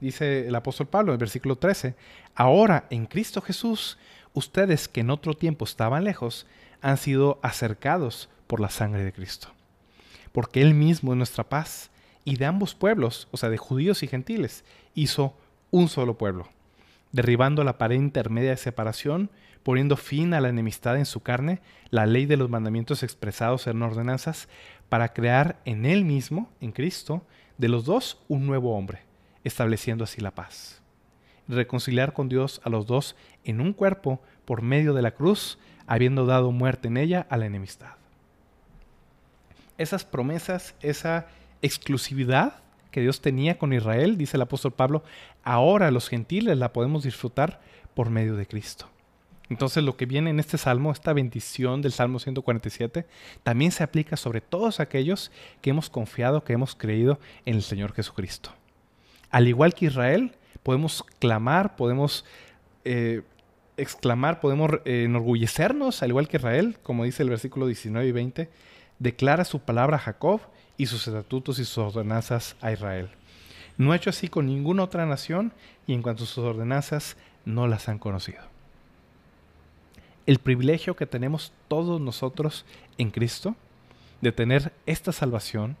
[0.00, 1.94] dice el apóstol Pablo en el versículo 13,
[2.34, 3.98] ahora en Cristo Jesús,
[4.32, 6.46] ustedes que en otro tiempo estaban lejos,
[6.80, 9.48] han sido acercados por la sangre de Cristo.
[10.32, 11.90] Porque Él mismo es nuestra paz,
[12.24, 14.64] y de ambos pueblos, o sea, de judíos y gentiles,
[14.94, 15.36] hizo
[15.70, 16.48] un solo pueblo,
[17.10, 19.28] derribando la pared intermedia de separación
[19.62, 23.82] poniendo fin a la enemistad en su carne, la ley de los mandamientos expresados en
[23.82, 24.48] ordenanzas,
[24.88, 27.24] para crear en él mismo, en Cristo,
[27.58, 29.00] de los dos un nuevo hombre,
[29.44, 30.82] estableciendo así la paz.
[31.48, 36.26] Reconciliar con Dios a los dos en un cuerpo por medio de la cruz, habiendo
[36.26, 37.94] dado muerte en ella a la enemistad.
[39.78, 41.26] Esas promesas, esa
[41.62, 45.02] exclusividad que Dios tenía con Israel, dice el apóstol Pablo,
[45.42, 47.60] ahora los gentiles la podemos disfrutar
[47.94, 48.88] por medio de Cristo.
[49.52, 53.04] Entonces lo que viene en este salmo, esta bendición del Salmo 147,
[53.42, 57.92] también se aplica sobre todos aquellos que hemos confiado, que hemos creído en el Señor
[57.92, 58.50] Jesucristo.
[59.30, 62.24] Al igual que Israel, podemos clamar, podemos
[62.86, 63.20] eh,
[63.76, 68.50] exclamar, podemos eh, enorgullecernos, al igual que Israel, como dice el versículo 19 y 20,
[69.00, 70.40] declara su palabra a Jacob
[70.78, 73.10] y sus estatutos y sus ordenanzas a Israel.
[73.76, 75.52] No ha hecho así con ninguna otra nación
[75.86, 78.52] y en cuanto a sus ordenanzas no las han conocido
[80.32, 82.64] el privilegio que tenemos todos nosotros
[82.96, 83.54] en Cristo
[84.22, 85.76] de tener esta salvación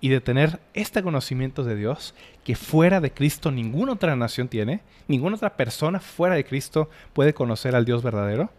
[0.00, 4.80] y de tener este conocimiento de Dios que fuera de Cristo ninguna otra nación tiene,
[5.06, 8.50] ninguna otra persona fuera de Cristo puede conocer al Dios verdadero.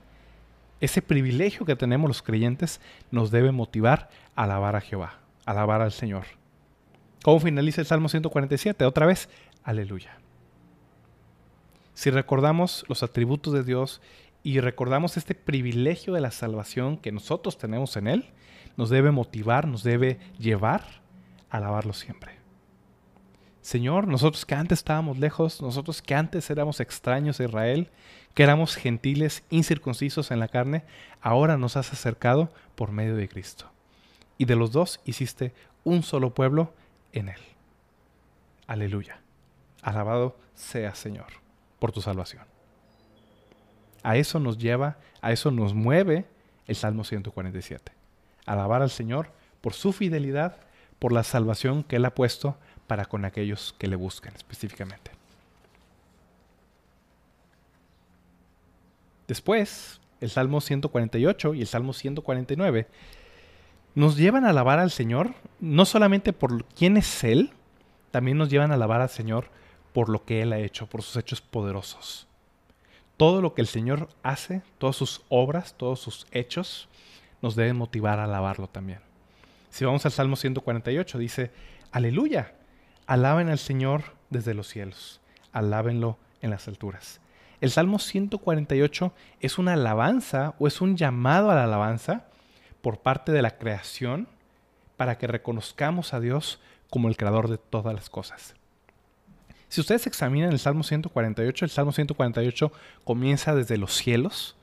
[0.80, 2.80] Ese privilegio que tenemos los creyentes
[3.12, 6.24] nos debe motivar a alabar a Jehová, a alabar al Señor.
[7.22, 8.86] ¿Cómo finaliza el Salmo 147?
[8.86, 9.28] Otra vez,
[9.63, 10.18] aleluya.
[11.94, 14.02] Si recordamos los atributos de Dios
[14.48, 18.30] y recordamos este privilegio de la salvación que nosotros tenemos en Él,
[18.78, 21.02] nos debe motivar, nos debe llevar
[21.50, 22.32] a alabarlo siempre.
[23.60, 27.90] Señor, nosotros que antes estábamos lejos, nosotros que antes éramos extraños a Israel,
[28.34, 30.86] que éramos gentiles, incircuncisos en la carne,
[31.20, 33.70] ahora nos has acercado por medio de Cristo.
[34.38, 36.74] Y de los dos hiciste un solo pueblo
[37.12, 37.42] en Él.
[38.66, 39.20] Aleluya.
[39.82, 41.34] Alabado sea Señor
[41.80, 42.57] por tu salvación.
[44.08, 46.24] A eso nos lleva, a eso nos mueve
[46.65, 47.91] el Salmo 147.
[48.46, 50.56] Alabar al Señor por su fidelidad,
[50.98, 52.56] por la salvación que Él ha puesto
[52.88, 55.12] para con aquellos que le buscan específicamente.
[59.28, 62.88] Después, el Salmo 148 y el Salmo 149
[63.93, 67.52] nos llevan a alabar al Señor, no solamente por quién es Él,
[68.12, 69.50] también nos llevan a alabar al Señor
[69.91, 72.27] por lo que Él ha hecho, por sus hechos poderosos.
[73.18, 76.88] Todo lo que el Señor hace, todas sus obras, todos sus hechos,
[77.42, 79.00] nos deben motivar a alabarlo también.
[79.70, 81.52] Si vamos al Salmo 148, dice,
[81.92, 82.54] aleluya,
[83.06, 85.20] alaben al Señor desde los cielos,
[85.52, 87.20] alábenlo en las alturas.
[87.60, 92.26] El Salmo 148 es una alabanza o es un llamado a la alabanza
[92.82, 94.28] por parte de la creación
[94.96, 98.56] para que reconozcamos a Dios como el creador de todas las cosas.
[99.70, 102.72] Si ustedes examinan el Salmo 148, el Salmo 148
[103.04, 104.56] comienza desde los cielos,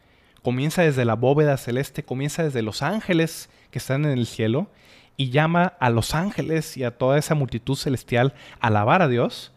[0.43, 4.69] comienza desde la bóveda celeste, comienza desde los ángeles que están en el cielo
[5.17, 9.53] y llama a los ángeles y a toda esa multitud celestial a alabar a Dios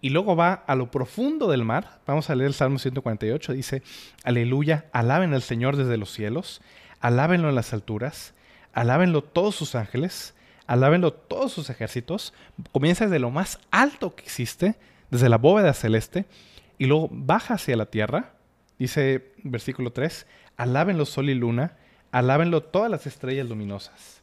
[0.00, 2.00] y luego va a lo profundo del mar.
[2.06, 3.52] Vamos a leer el Salmo 148.
[3.52, 3.82] Dice,
[4.22, 6.60] aleluya, alaben al Señor desde los cielos,
[7.00, 8.34] alábenlo en las alturas,
[8.74, 10.33] alábenlo todos sus ángeles,
[10.66, 12.32] alábenlo todos sus ejércitos.
[12.72, 14.76] Comienza desde lo más alto que existe,
[15.10, 16.26] desde la bóveda celeste,
[16.78, 18.32] y luego baja hacia la tierra.
[18.78, 21.76] Dice versículo 3, alábenlo sol y luna,
[22.12, 24.22] alábenlo todas las estrellas luminosas.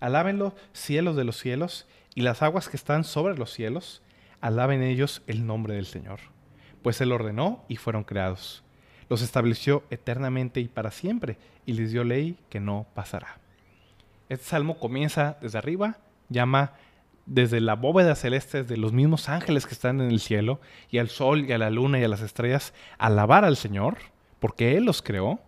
[0.00, 4.02] Alábenlo cielos de los cielos y las aguas que están sobre los cielos
[4.40, 6.18] alaben ellos el nombre del Señor,
[6.82, 8.64] pues Él ordenó y fueron creados.
[9.08, 13.41] Los estableció eternamente y para siempre, y les dio ley que no pasará.
[14.32, 15.98] Este salmo comienza desde arriba,
[16.30, 16.72] llama
[17.26, 20.58] desde la bóveda celeste de los mismos ángeles que están en el cielo,
[20.90, 23.98] y al sol y a la luna y a las estrellas, alabar al Señor,
[24.40, 25.38] porque Él los creó,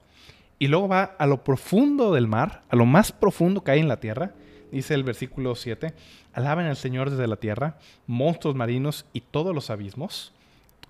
[0.58, 3.88] y luego va a lo profundo del mar, a lo más profundo que hay en
[3.88, 4.32] la tierra,
[4.70, 5.94] dice el versículo 7,
[6.34, 10.34] alaben al Señor desde la tierra, monstruos marinos y todos los abismos.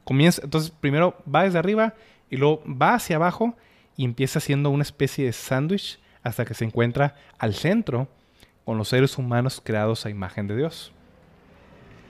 [0.02, 1.94] Comienza, entonces primero va desde arriba
[2.28, 3.54] y luego va hacia abajo
[3.96, 8.08] y empieza siendo una especie de sándwich hasta que se encuentra al centro
[8.64, 10.92] con los seres humanos creados a imagen de Dios.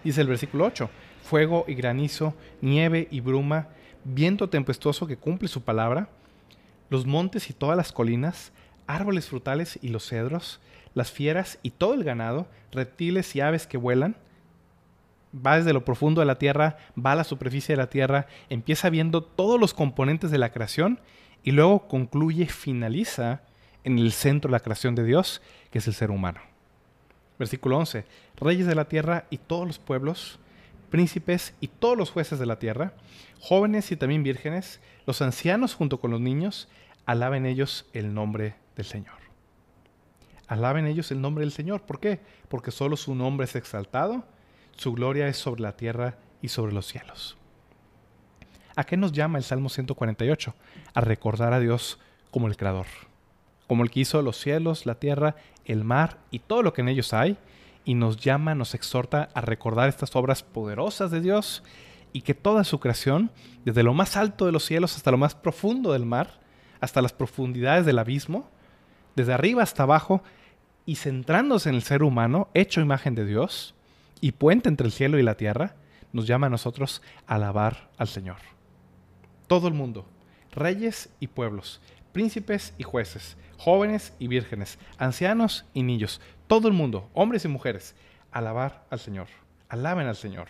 [0.03, 0.89] Dice el versículo 8,
[1.23, 3.69] fuego y granizo, nieve y bruma,
[4.05, 6.09] viento tempestuoso que cumple su palabra,
[6.91, 8.53] los montes y todas las colinas,
[8.87, 10.61] árboles frutales y los cedros,
[10.95, 14.17] las fieras y todo el ganado, reptiles y aves que vuelan.
[15.35, 18.91] Va desde lo profundo de la tierra, va a la superficie de la tierra, empieza
[18.91, 21.01] viendo todos los componentes de la creación
[21.43, 23.41] y luego concluye, finaliza
[23.85, 26.41] en el centro de la creación de Dios, que es el ser humano.
[27.39, 28.05] Versículo 11.
[28.37, 30.39] Reyes de la tierra y todos los pueblos,
[30.91, 32.93] príncipes y todos los jueces de la tierra,
[33.41, 36.69] jóvenes y también vírgenes, los ancianos junto con los niños,
[37.07, 39.19] alaben ellos el nombre del Señor.
[40.47, 41.83] Alaben ellos el nombre del Señor.
[41.83, 42.21] ¿Por qué?
[42.49, 44.25] Porque solo su nombre es exaltado,
[44.77, 47.37] su gloria es sobre la tierra y sobre los cielos.
[48.77, 50.55] ¿A qué nos llama el Salmo 148?
[50.95, 51.99] A recordar a Dios
[52.31, 52.87] como el Creador,
[53.67, 56.89] como el que hizo los cielos, la tierra, el mar y todo lo que en
[56.89, 57.39] ellos hay,
[57.85, 61.63] y nos llama, nos exhorta a recordar estas obras poderosas de Dios
[62.13, 63.31] y que toda su creación,
[63.65, 66.41] desde lo más alto de los cielos hasta lo más profundo del mar,
[66.81, 68.49] hasta las profundidades del abismo,
[69.17, 70.23] desde arriba hasta abajo,
[70.87, 73.75] y centrándose en el ser humano, hecho imagen de Dios,
[74.21, 75.77] y puente entre el cielo y la tierra,
[76.13, 78.37] nos llama a nosotros a alabar al Señor.
[79.47, 80.07] Todo el mundo,
[80.53, 81.81] reyes y pueblos,
[82.13, 87.95] príncipes y jueces, jóvenes y vírgenes, ancianos y niños, todo el mundo, hombres y mujeres,
[88.31, 89.29] alabar al Señor.
[89.71, 90.49] Alaben al Señor.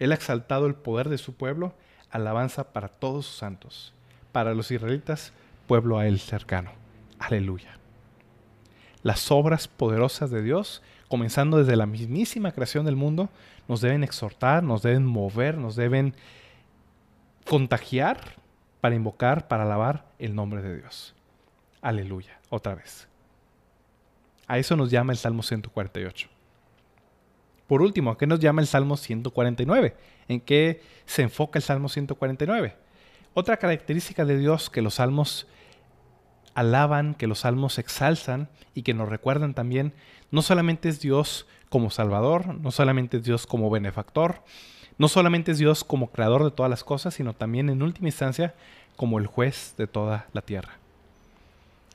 [0.00, 1.74] Él ha exaltado el poder de su pueblo,
[2.10, 3.94] alabanza para todos sus santos,
[4.32, 5.32] para los israelitas,
[5.68, 6.72] pueblo a Él cercano.
[7.20, 7.78] Aleluya.
[9.04, 13.28] Las obras poderosas de Dios, comenzando desde la mismísima creación del mundo,
[13.68, 16.16] nos deben exhortar, nos deben mover, nos deben
[17.48, 18.18] contagiar
[18.80, 21.13] para invocar, para alabar el nombre de Dios.
[21.84, 22.40] Aleluya.
[22.48, 23.06] Otra vez.
[24.46, 26.28] A eso nos llama el Salmo 148.
[27.66, 29.94] Por último, ¿a qué nos llama el Salmo 149?
[30.28, 32.74] ¿En qué se enfoca el Salmo 149?
[33.34, 35.46] Otra característica de Dios que los salmos
[36.54, 39.92] alaban, que los salmos exalzan y que nos recuerdan también,
[40.30, 44.42] no solamente es Dios como Salvador, no solamente es Dios como benefactor,
[44.96, 48.54] no solamente es Dios como creador de todas las cosas, sino también en última instancia
[48.96, 50.78] como el juez de toda la tierra.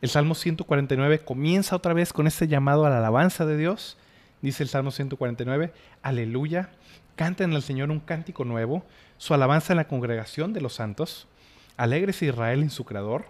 [0.02, 3.97] El Salmo 149 comienza otra vez con este llamado a la alabanza de Dios.
[4.41, 6.70] Dice el Salmo 149, aleluya,
[7.16, 8.86] canten al Señor un cántico nuevo,
[9.18, 11.28] su alabanza en la congregación de los santos,
[11.76, 13.26] alegres Israel en su creador,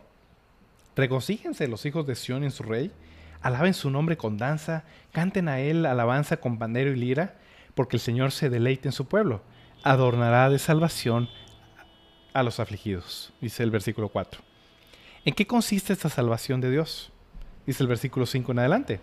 [0.99, 2.91] Regocíjense los hijos de Sión en su rey,
[3.41, 7.35] Alaben su nombre con danza, canten a él alabanza con pandero y lira,
[7.73, 9.41] porque el Señor se deleite en su pueblo.
[9.83, 11.29] Adornará de salvación
[12.33, 14.48] a los afligidos, dice el versículo 4.
[15.25, 17.11] ¿En qué consiste esta salvación de Dios?
[17.65, 18.99] Dice el versículo 5 en adelante.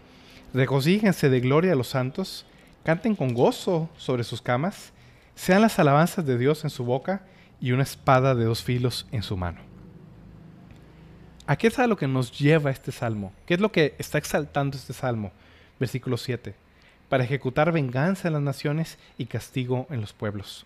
[0.55, 2.47] Regocíjense de gloria a los santos,
[2.85, 4.93] canten con gozo sobre sus camas,
[5.35, 7.23] sean las alabanzas de Dios en su boca
[7.61, 9.61] y una espada de dos filos en su mano.
[11.47, 13.33] ¿A qué es a lo que nos lleva este salmo?
[13.45, 15.33] ¿Qué es lo que está exaltando este salmo?
[15.79, 16.55] Versículo 7.
[17.11, 20.65] Para ejecutar venganza en las naciones y castigo en los pueblos.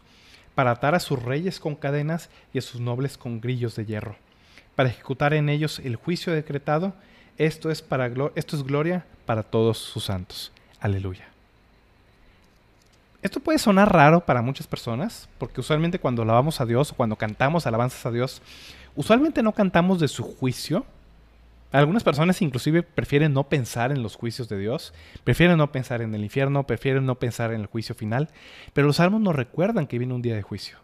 [0.55, 4.16] Para atar a sus reyes con cadenas y a sus nobles con grillos de hierro.
[4.80, 6.94] Para ejecutar en ellos el juicio decretado.
[7.36, 10.52] Esto es, para, esto es gloria para todos sus santos.
[10.80, 11.28] Aleluya.
[13.20, 17.66] Esto puede sonar raro para muchas personas, porque usualmente cuando alabamos a Dios cuando cantamos
[17.66, 18.40] alabanzas a Dios,
[18.96, 20.86] usualmente no cantamos de su juicio.
[21.72, 26.14] Algunas personas inclusive prefieren no pensar en los juicios de Dios, prefieren no pensar en
[26.14, 28.30] el infierno, prefieren no pensar en el juicio final,
[28.72, 30.78] pero los salmos nos recuerdan que viene un día de juicio.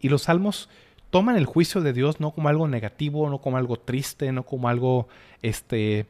[0.00, 0.68] Y los salmos
[1.10, 4.68] toman el juicio de Dios no como algo negativo, no como algo triste, no como
[4.68, 5.08] algo
[5.42, 6.06] este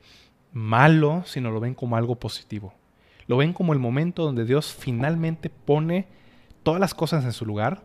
[0.52, 2.74] malo, sino lo ven como algo positivo.
[3.26, 6.06] Lo ven como el momento donde Dios finalmente pone
[6.62, 7.82] todas las cosas en su lugar,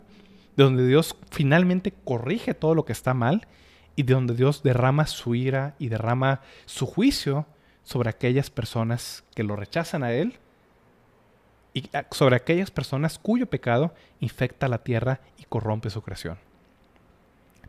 [0.56, 3.48] de donde Dios finalmente corrige todo lo que está mal
[3.96, 7.46] y de donde Dios derrama su ira y derrama su juicio
[7.84, 10.40] sobre aquellas personas que lo rechazan a Él
[11.74, 16.38] y sobre aquellas personas cuyo pecado infecta la tierra y corrompe su creación.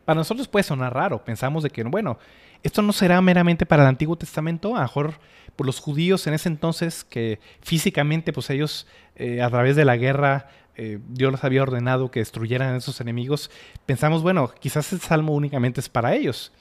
[0.05, 2.17] Para nosotros puede sonar raro, pensamos de que, bueno,
[2.63, 5.13] esto no será meramente para el Antiguo Testamento, a lo mejor
[5.55, 9.97] por los judíos en ese entonces, que físicamente, pues ellos eh, a través de la
[9.97, 10.47] guerra
[10.77, 13.49] eh, Dios les había ordenado que destruyeran a esos enemigos,
[13.85, 16.51] pensamos, bueno, quizás el salmo únicamente es para ellos.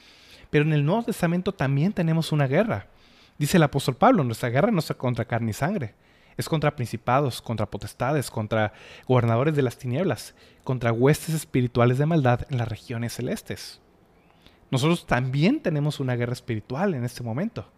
[0.50, 2.86] Pero en el Nuevo Testamento también tenemos una guerra.
[3.38, 5.94] Dice el apóstol Pablo, nuestra guerra no es contra carne y sangre,
[6.36, 8.72] es contra principados, contra potestades, contra
[9.06, 13.80] gobernadores de las tinieblas, contra huestes espirituales de maldad en las regiones celestes.
[14.70, 17.68] Nosotros también tenemos una guerra espiritual en este momento.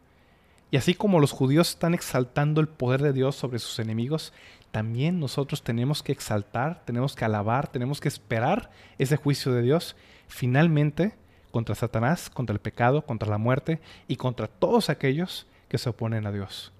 [0.70, 4.32] Y así como los judíos están exaltando el poder de Dios sobre sus enemigos,
[4.70, 9.96] también nosotros tenemos que exaltar, tenemos que alabar, tenemos que esperar ese juicio de Dios
[10.26, 11.14] finalmente
[11.50, 16.26] contra Satanás, contra el pecado, contra la muerte y contra todos aquellos que se oponen
[16.26, 16.72] a Dios.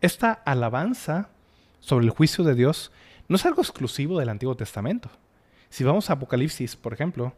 [0.00, 1.30] Esta alabanza
[1.80, 2.92] sobre el juicio de Dios
[3.28, 5.10] no es algo exclusivo del Antiguo Testamento.
[5.70, 7.32] Si vamos a Apocalipsis, por ejemplo,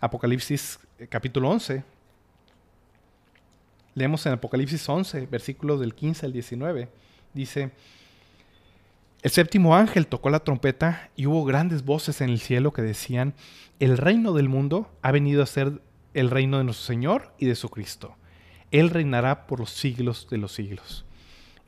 [0.00, 1.82] Apocalipsis eh, capítulo 11,
[3.94, 6.88] leemos en Apocalipsis 11, versículos del 15 al 19,
[7.34, 7.72] dice,
[9.22, 13.34] el séptimo ángel tocó la trompeta y hubo grandes voces en el cielo que decían,
[13.80, 15.82] el reino del mundo ha venido a ser
[16.14, 18.16] el reino de nuestro Señor y de su Cristo.
[18.70, 21.04] Él reinará por los siglos de los siglos.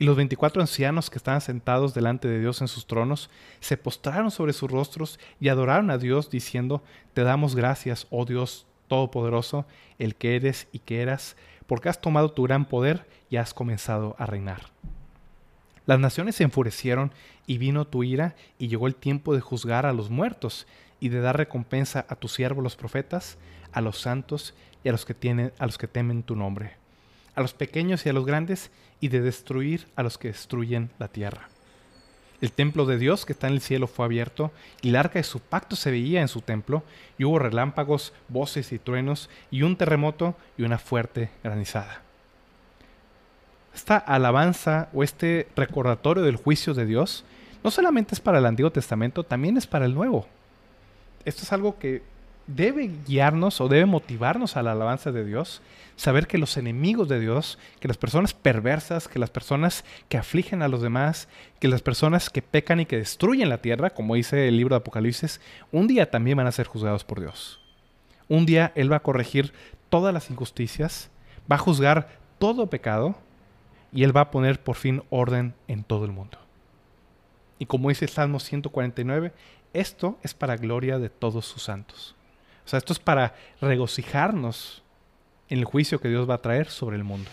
[0.01, 3.29] Y los veinticuatro ancianos que estaban sentados delante de Dios en sus tronos
[3.59, 6.81] se postraron sobre sus rostros y adoraron a Dios diciendo,
[7.13, 9.67] Te damos gracias, oh Dios Todopoderoso,
[9.99, 11.35] el que eres y que eras,
[11.67, 14.71] porque has tomado tu gran poder y has comenzado a reinar.
[15.85, 17.11] Las naciones se enfurecieron
[17.45, 20.65] y vino tu ira y llegó el tiempo de juzgar a los muertos
[20.99, 23.37] y de dar recompensa a tus siervos los profetas,
[23.71, 26.73] a los santos y a los que tienen a los que temen tu nombre,
[27.35, 31.07] a los pequeños y a los grandes y de destruir a los que destruyen la
[31.07, 31.49] tierra.
[32.41, 34.51] El templo de Dios que está en el cielo fue abierto,
[34.81, 36.83] y el arca de su pacto se veía en su templo,
[37.17, 42.01] y hubo relámpagos, voces y truenos, y un terremoto y una fuerte granizada
[43.73, 47.23] esta alabanza o este recordatorio del juicio de Dios
[47.63, 50.27] no solamente es para el Antiguo Testamento, también es para el Nuevo.
[51.25, 52.01] Esto es algo que
[52.55, 55.61] debe guiarnos o debe motivarnos a la alabanza de Dios,
[55.95, 60.61] saber que los enemigos de Dios, que las personas perversas, que las personas que afligen
[60.61, 61.27] a los demás,
[61.59, 64.79] que las personas que pecan y que destruyen la tierra, como dice el libro de
[64.79, 65.41] Apocalipsis,
[65.71, 67.59] un día también van a ser juzgados por Dios.
[68.27, 69.53] Un día Él va a corregir
[69.89, 71.09] todas las injusticias,
[71.51, 73.15] va a juzgar todo pecado
[73.91, 76.37] y Él va a poner por fin orden en todo el mundo.
[77.59, 79.33] Y como dice el Salmo 149,
[79.73, 82.15] esto es para gloria de todos sus santos.
[82.71, 84.81] Sea, esto es para regocijarnos
[85.49, 87.29] en el juicio que Dios va a traer sobre el mundo.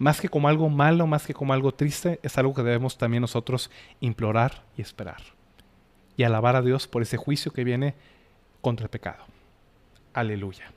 [0.00, 3.20] Más que como algo malo, más que como algo triste, es algo que debemos también
[3.20, 3.70] nosotros
[4.00, 5.22] implorar y esperar.
[6.16, 7.94] Y alabar a Dios por ese juicio que viene
[8.60, 9.22] contra el pecado.
[10.12, 10.72] Aleluya.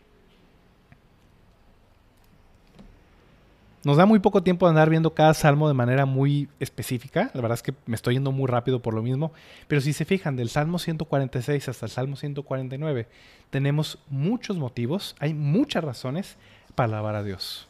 [3.88, 7.32] Nos da muy poco tiempo de andar viendo cada salmo de manera muy específica.
[7.34, 9.32] La verdad es que me estoy yendo muy rápido por lo mismo.
[9.70, 13.08] Pero si se fijan, del Salmo 146 hasta el Salmo 149,
[13.50, 16.36] tenemos muchos motivos, hay muchas razones
[16.76, 17.70] para alabar a Dios.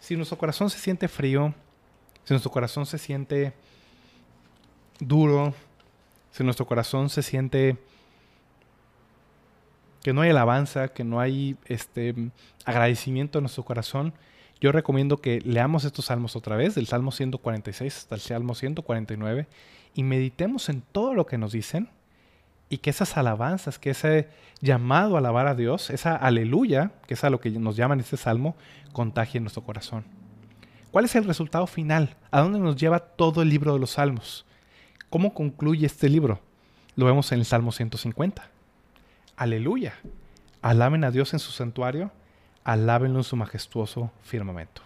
[0.00, 1.52] si nuestro corazón se siente frío,
[2.24, 3.52] si nuestro corazón se siente
[4.98, 5.52] duro,
[6.30, 7.76] si nuestro corazón se siente
[10.02, 12.14] que no hay alabanza, que no hay este
[12.64, 14.14] agradecimiento en nuestro corazón,
[14.62, 19.48] yo recomiendo que leamos estos salmos otra vez, del Salmo 146 hasta el Salmo 149,
[19.92, 21.88] y meditemos en todo lo que nos dicen
[22.68, 24.28] y que esas alabanzas, que ese
[24.60, 28.16] llamado a alabar a Dios, esa aleluya, que es a lo que nos llaman este
[28.16, 28.54] salmo,
[28.92, 30.04] contagie en nuestro corazón.
[30.92, 32.16] ¿Cuál es el resultado final?
[32.30, 34.46] ¿A dónde nos lleva todo el libro de los salmos?
[35.10, 36.38] ¿Cómo concluye este libro?
[36.94, 38.48] Lo vemos en el Salmo 150.
[39.36, 39.94] Aleluya.
[40.60, 42.12] Alaben a Dios en su santuario,
[42.64, 44.82] alábenlo en su majestuoso firmamento.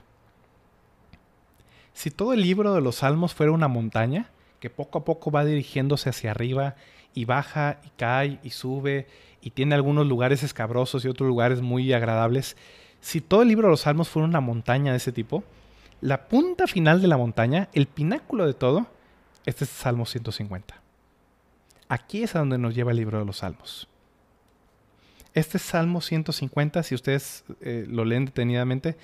[1.93, 5.45] Si todo el libro de los salmos fuera una montaña, que poco a poco va
[5.45, 6.77] dirigiéndose hacia arriba
[7.15, 9.07] y baja y cae y sube
[9.41, 12.57] y tiene algunos lugares escabrosos y otros lugares muy agradables.
[13.01, 15.45] Si todo el libro de los Salmos fuera una montaña de ese tipo,
[16.01, 18.87] la punta final de la montaña, el pináculo de todo,
[19.47, 20.83] este es el Salmo 150.
[21.89, 23.89] Aquí es a donde nos lleva el libro de los Salmos.
[25.37, 28.97] Este Salmo 150, si ustedes eh, lo leen detenidamente,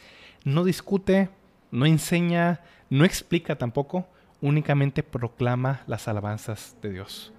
[0.42, 1.30] no discute,
[1.70, 4.08] no enseña, no explica tampoco,
[4.40, 7.32] únicamente proclama las alabanzas de Dios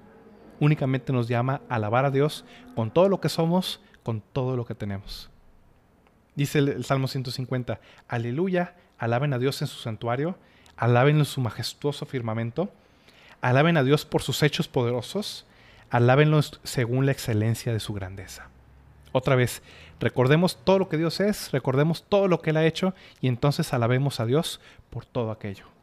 [0.59, 4.65] únicamente nos llama a alabar a Dios con todo lo que somos, con todo lo
[4.65, 5.29] que tenemos.
[6.35, 10.37] Dice el, Salmo 150, aleluya, alaben a Dios en su santuario,
[10.75, 12.71] alaben en su majestuoso firmamento,
[13.41, 15.45] alaben a Dios por sus hechos poderosos,
[15.89, 18.49] alábenlo según la excelencia de su grandeza.
[19.13, 19.63] Otra vez,
[20.01, 23.71] recordemos todo lo que Dios es, recordemos todo lo que Él ha hecho y entonces
[23.73, 24.59] alabemos a Dios
[24.89, 25.73] por todo aquello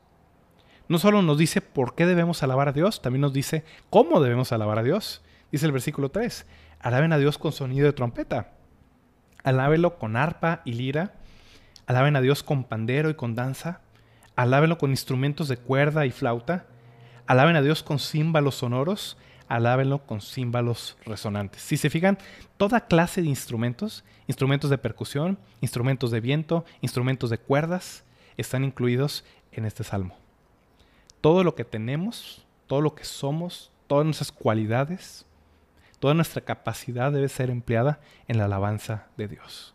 [0.91, 4.51] no solo nos dice por qué debemos alabar a Dios, también nos dice cómo debemos
[4.51, 5.23] alabar a Dios.
[5.53, 6.47] Dice el versículo 3,
[6.81, 8.55] alaben a Dios con sonido de trompeta,
[9.45, 11.15] alábenlo con arpa y lira,
[11.87, 13.83] alaben a Dios con pandero y con danza,
[14.35, 16.67] alábenlo con instrumentos de cuerda y flauta,
[17.29, 19.17] alaben a Dios con címbalos sonoros,
[19.51, 21.61] alábenlo con címbalos resonantes.
[21.61, 22.17] Si se fijan,
[22.57, 28.05] toda clase de instrumentos, instrumentos de percusión, instrumentos de viento, instrumentos de cuerdas,
[28.39, 30.17] están incluidos en este salmo
[31.21, 35.27] todo lo que tenemos, todo lo que somos, todas nuestras cualidades,
[35.99, 39.75] toda nuestra capacidad debe ser empleada en la alabanza de Dios.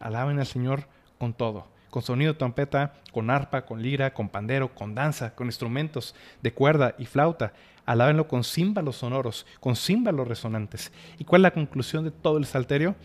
[0.00, 0.88] Alaben al Señor
[1.18, 5.46] con todo, con sonido de trompeta, con arpa, con lira, con pandero, con danza, con
[5.46, 7.52] instrumentos de cuerda y flauta.
[7.86, 10.92] Alábenlo con címbalos sonoros, con címbalos resonantes.
[11.18, 12.96] ¿Y cuál es la conclusión de todo el salterio?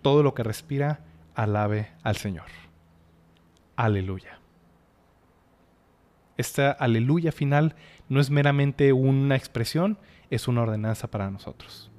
[0.00, 1.04] Todo lo que respira,
[1.34, 2.46] alabe al Señor.
[3.76, 4.42] Aleluya
[6.42, 7.74] esta aleluya final
[8.08, 9.98] no es meramente una expresión,
[10.30, 11.90] es una ordenanza para nosotros.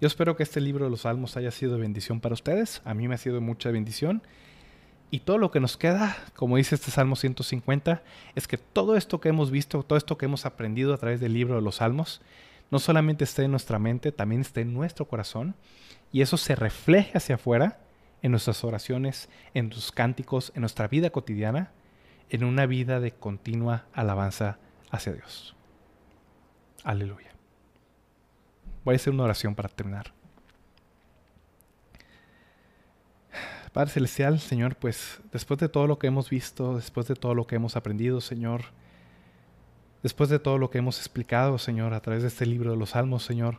[0.00, 2.82] Yo espero que este libro de los Salmos haya sido de bendición para ustedes.
[2.84, 4.22] A mí me ha sido mucha bendición.
[5.10, 8.02] Y todo lo que nos queda, como dice este Salmo 150,
[8.34, 11.34] es que todo esto que hemos visto, todo esto que hemos aprendido a través del
[11.34, 12.20] libro de los Salmos,
[12.70, 15.54] no solamente esté en nuestra mente, también esté en nuestro corazón.
[16.10, 17.78] Y eso se refleje hacia afuera
[18.22, 21.70] en nuestras oraciones, en nuestros cánticos, en nuestra vida cotidiana
[22.30, 24.58] en una vida de continua alabanza
[24.90, 25.54] hacia Dios.
[26.84, 27.30] Aleluya.
[28.84, 30.15] Voy a hacer una oración para terminar.
[33.76, 37.46] Padre Celestial, Señor, pues después de todo lo que hemos visto, después de todo lo
[37.46, 38.62] que hemos aprendido, Señor,
[40.02, 42.88] después de todo lo que hemos explicado, Señor, a través de este libro de los
[42.92, 43.58] Salmos, Señor,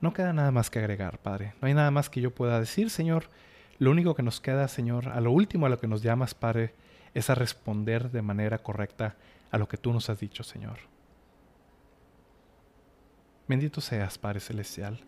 [0.00, 1.52] no queda nada más que agregar, Padre.
[1.60, 3.28] No hay nada más que yo pueda decir, Señor.
[3.78, 6.72] Lo único que nos queda, Señor, a lo último a lo que nos llamas, Padre,
[7.12, 9.16] es a responder de manera correcta
[9.50, 10.78] a lo que tú nos has dicho, Señor.
[13.48, 14.98] Bendito seas, Padre Celestial.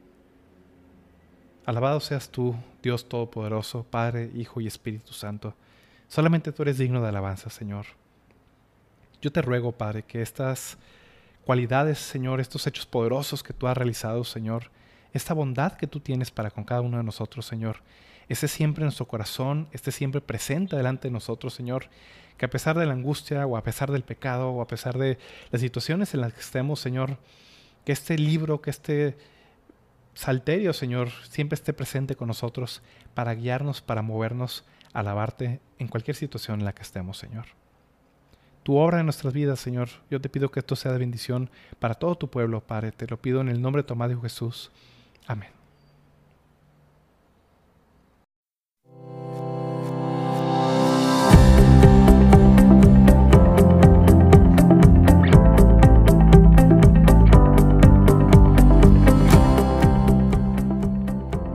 [1.67, 5.53] Alabado seas tú, Dios Todopoderoso, Padre, Hijo y Espíritu Santo.
[6.07, 7.87] Solamente tú eres digno de alabanza, Señor.
[9.21, 10.79] Yo te ruego, Padre, que estas
[11.45, 14.71] cualidades, Señor, estos hechos poderosos que tú has realizado, Señor,
[15.13, 17.79] esta bondad que tú tienes para con cada uno de nosotros, Señor,
[18.29, 21.89] esté siempre en nuestro corazón, esté siempre presente delante de nosotros, Señor,
[22.37, 25.19] que a pesar de la angustia o a pesar del pecado o a pesar de
[25.51, 27.19] las situaciones en las que estemos, Señor,
[27.85, 29.17] que este libro, que este
[30.17, 32.83] salterio, Señor, siempre esté presente con nosotros
[33.15, 34.65] para guiarnos, para movernos,
[34.95, 37.45] alabarte en cualquier situación en la que estemos, Señor.
[38.63, 41.95] Tu obra en nuestras vidas, Señor, yo te pido que esto sea de bendición para
[41.95, 42.93] todo tu pueblo, Padre.
[42.93, 44.73] Te lo pido en el nombre de tu amado Jesús.
[45.27, 45.56] Amén.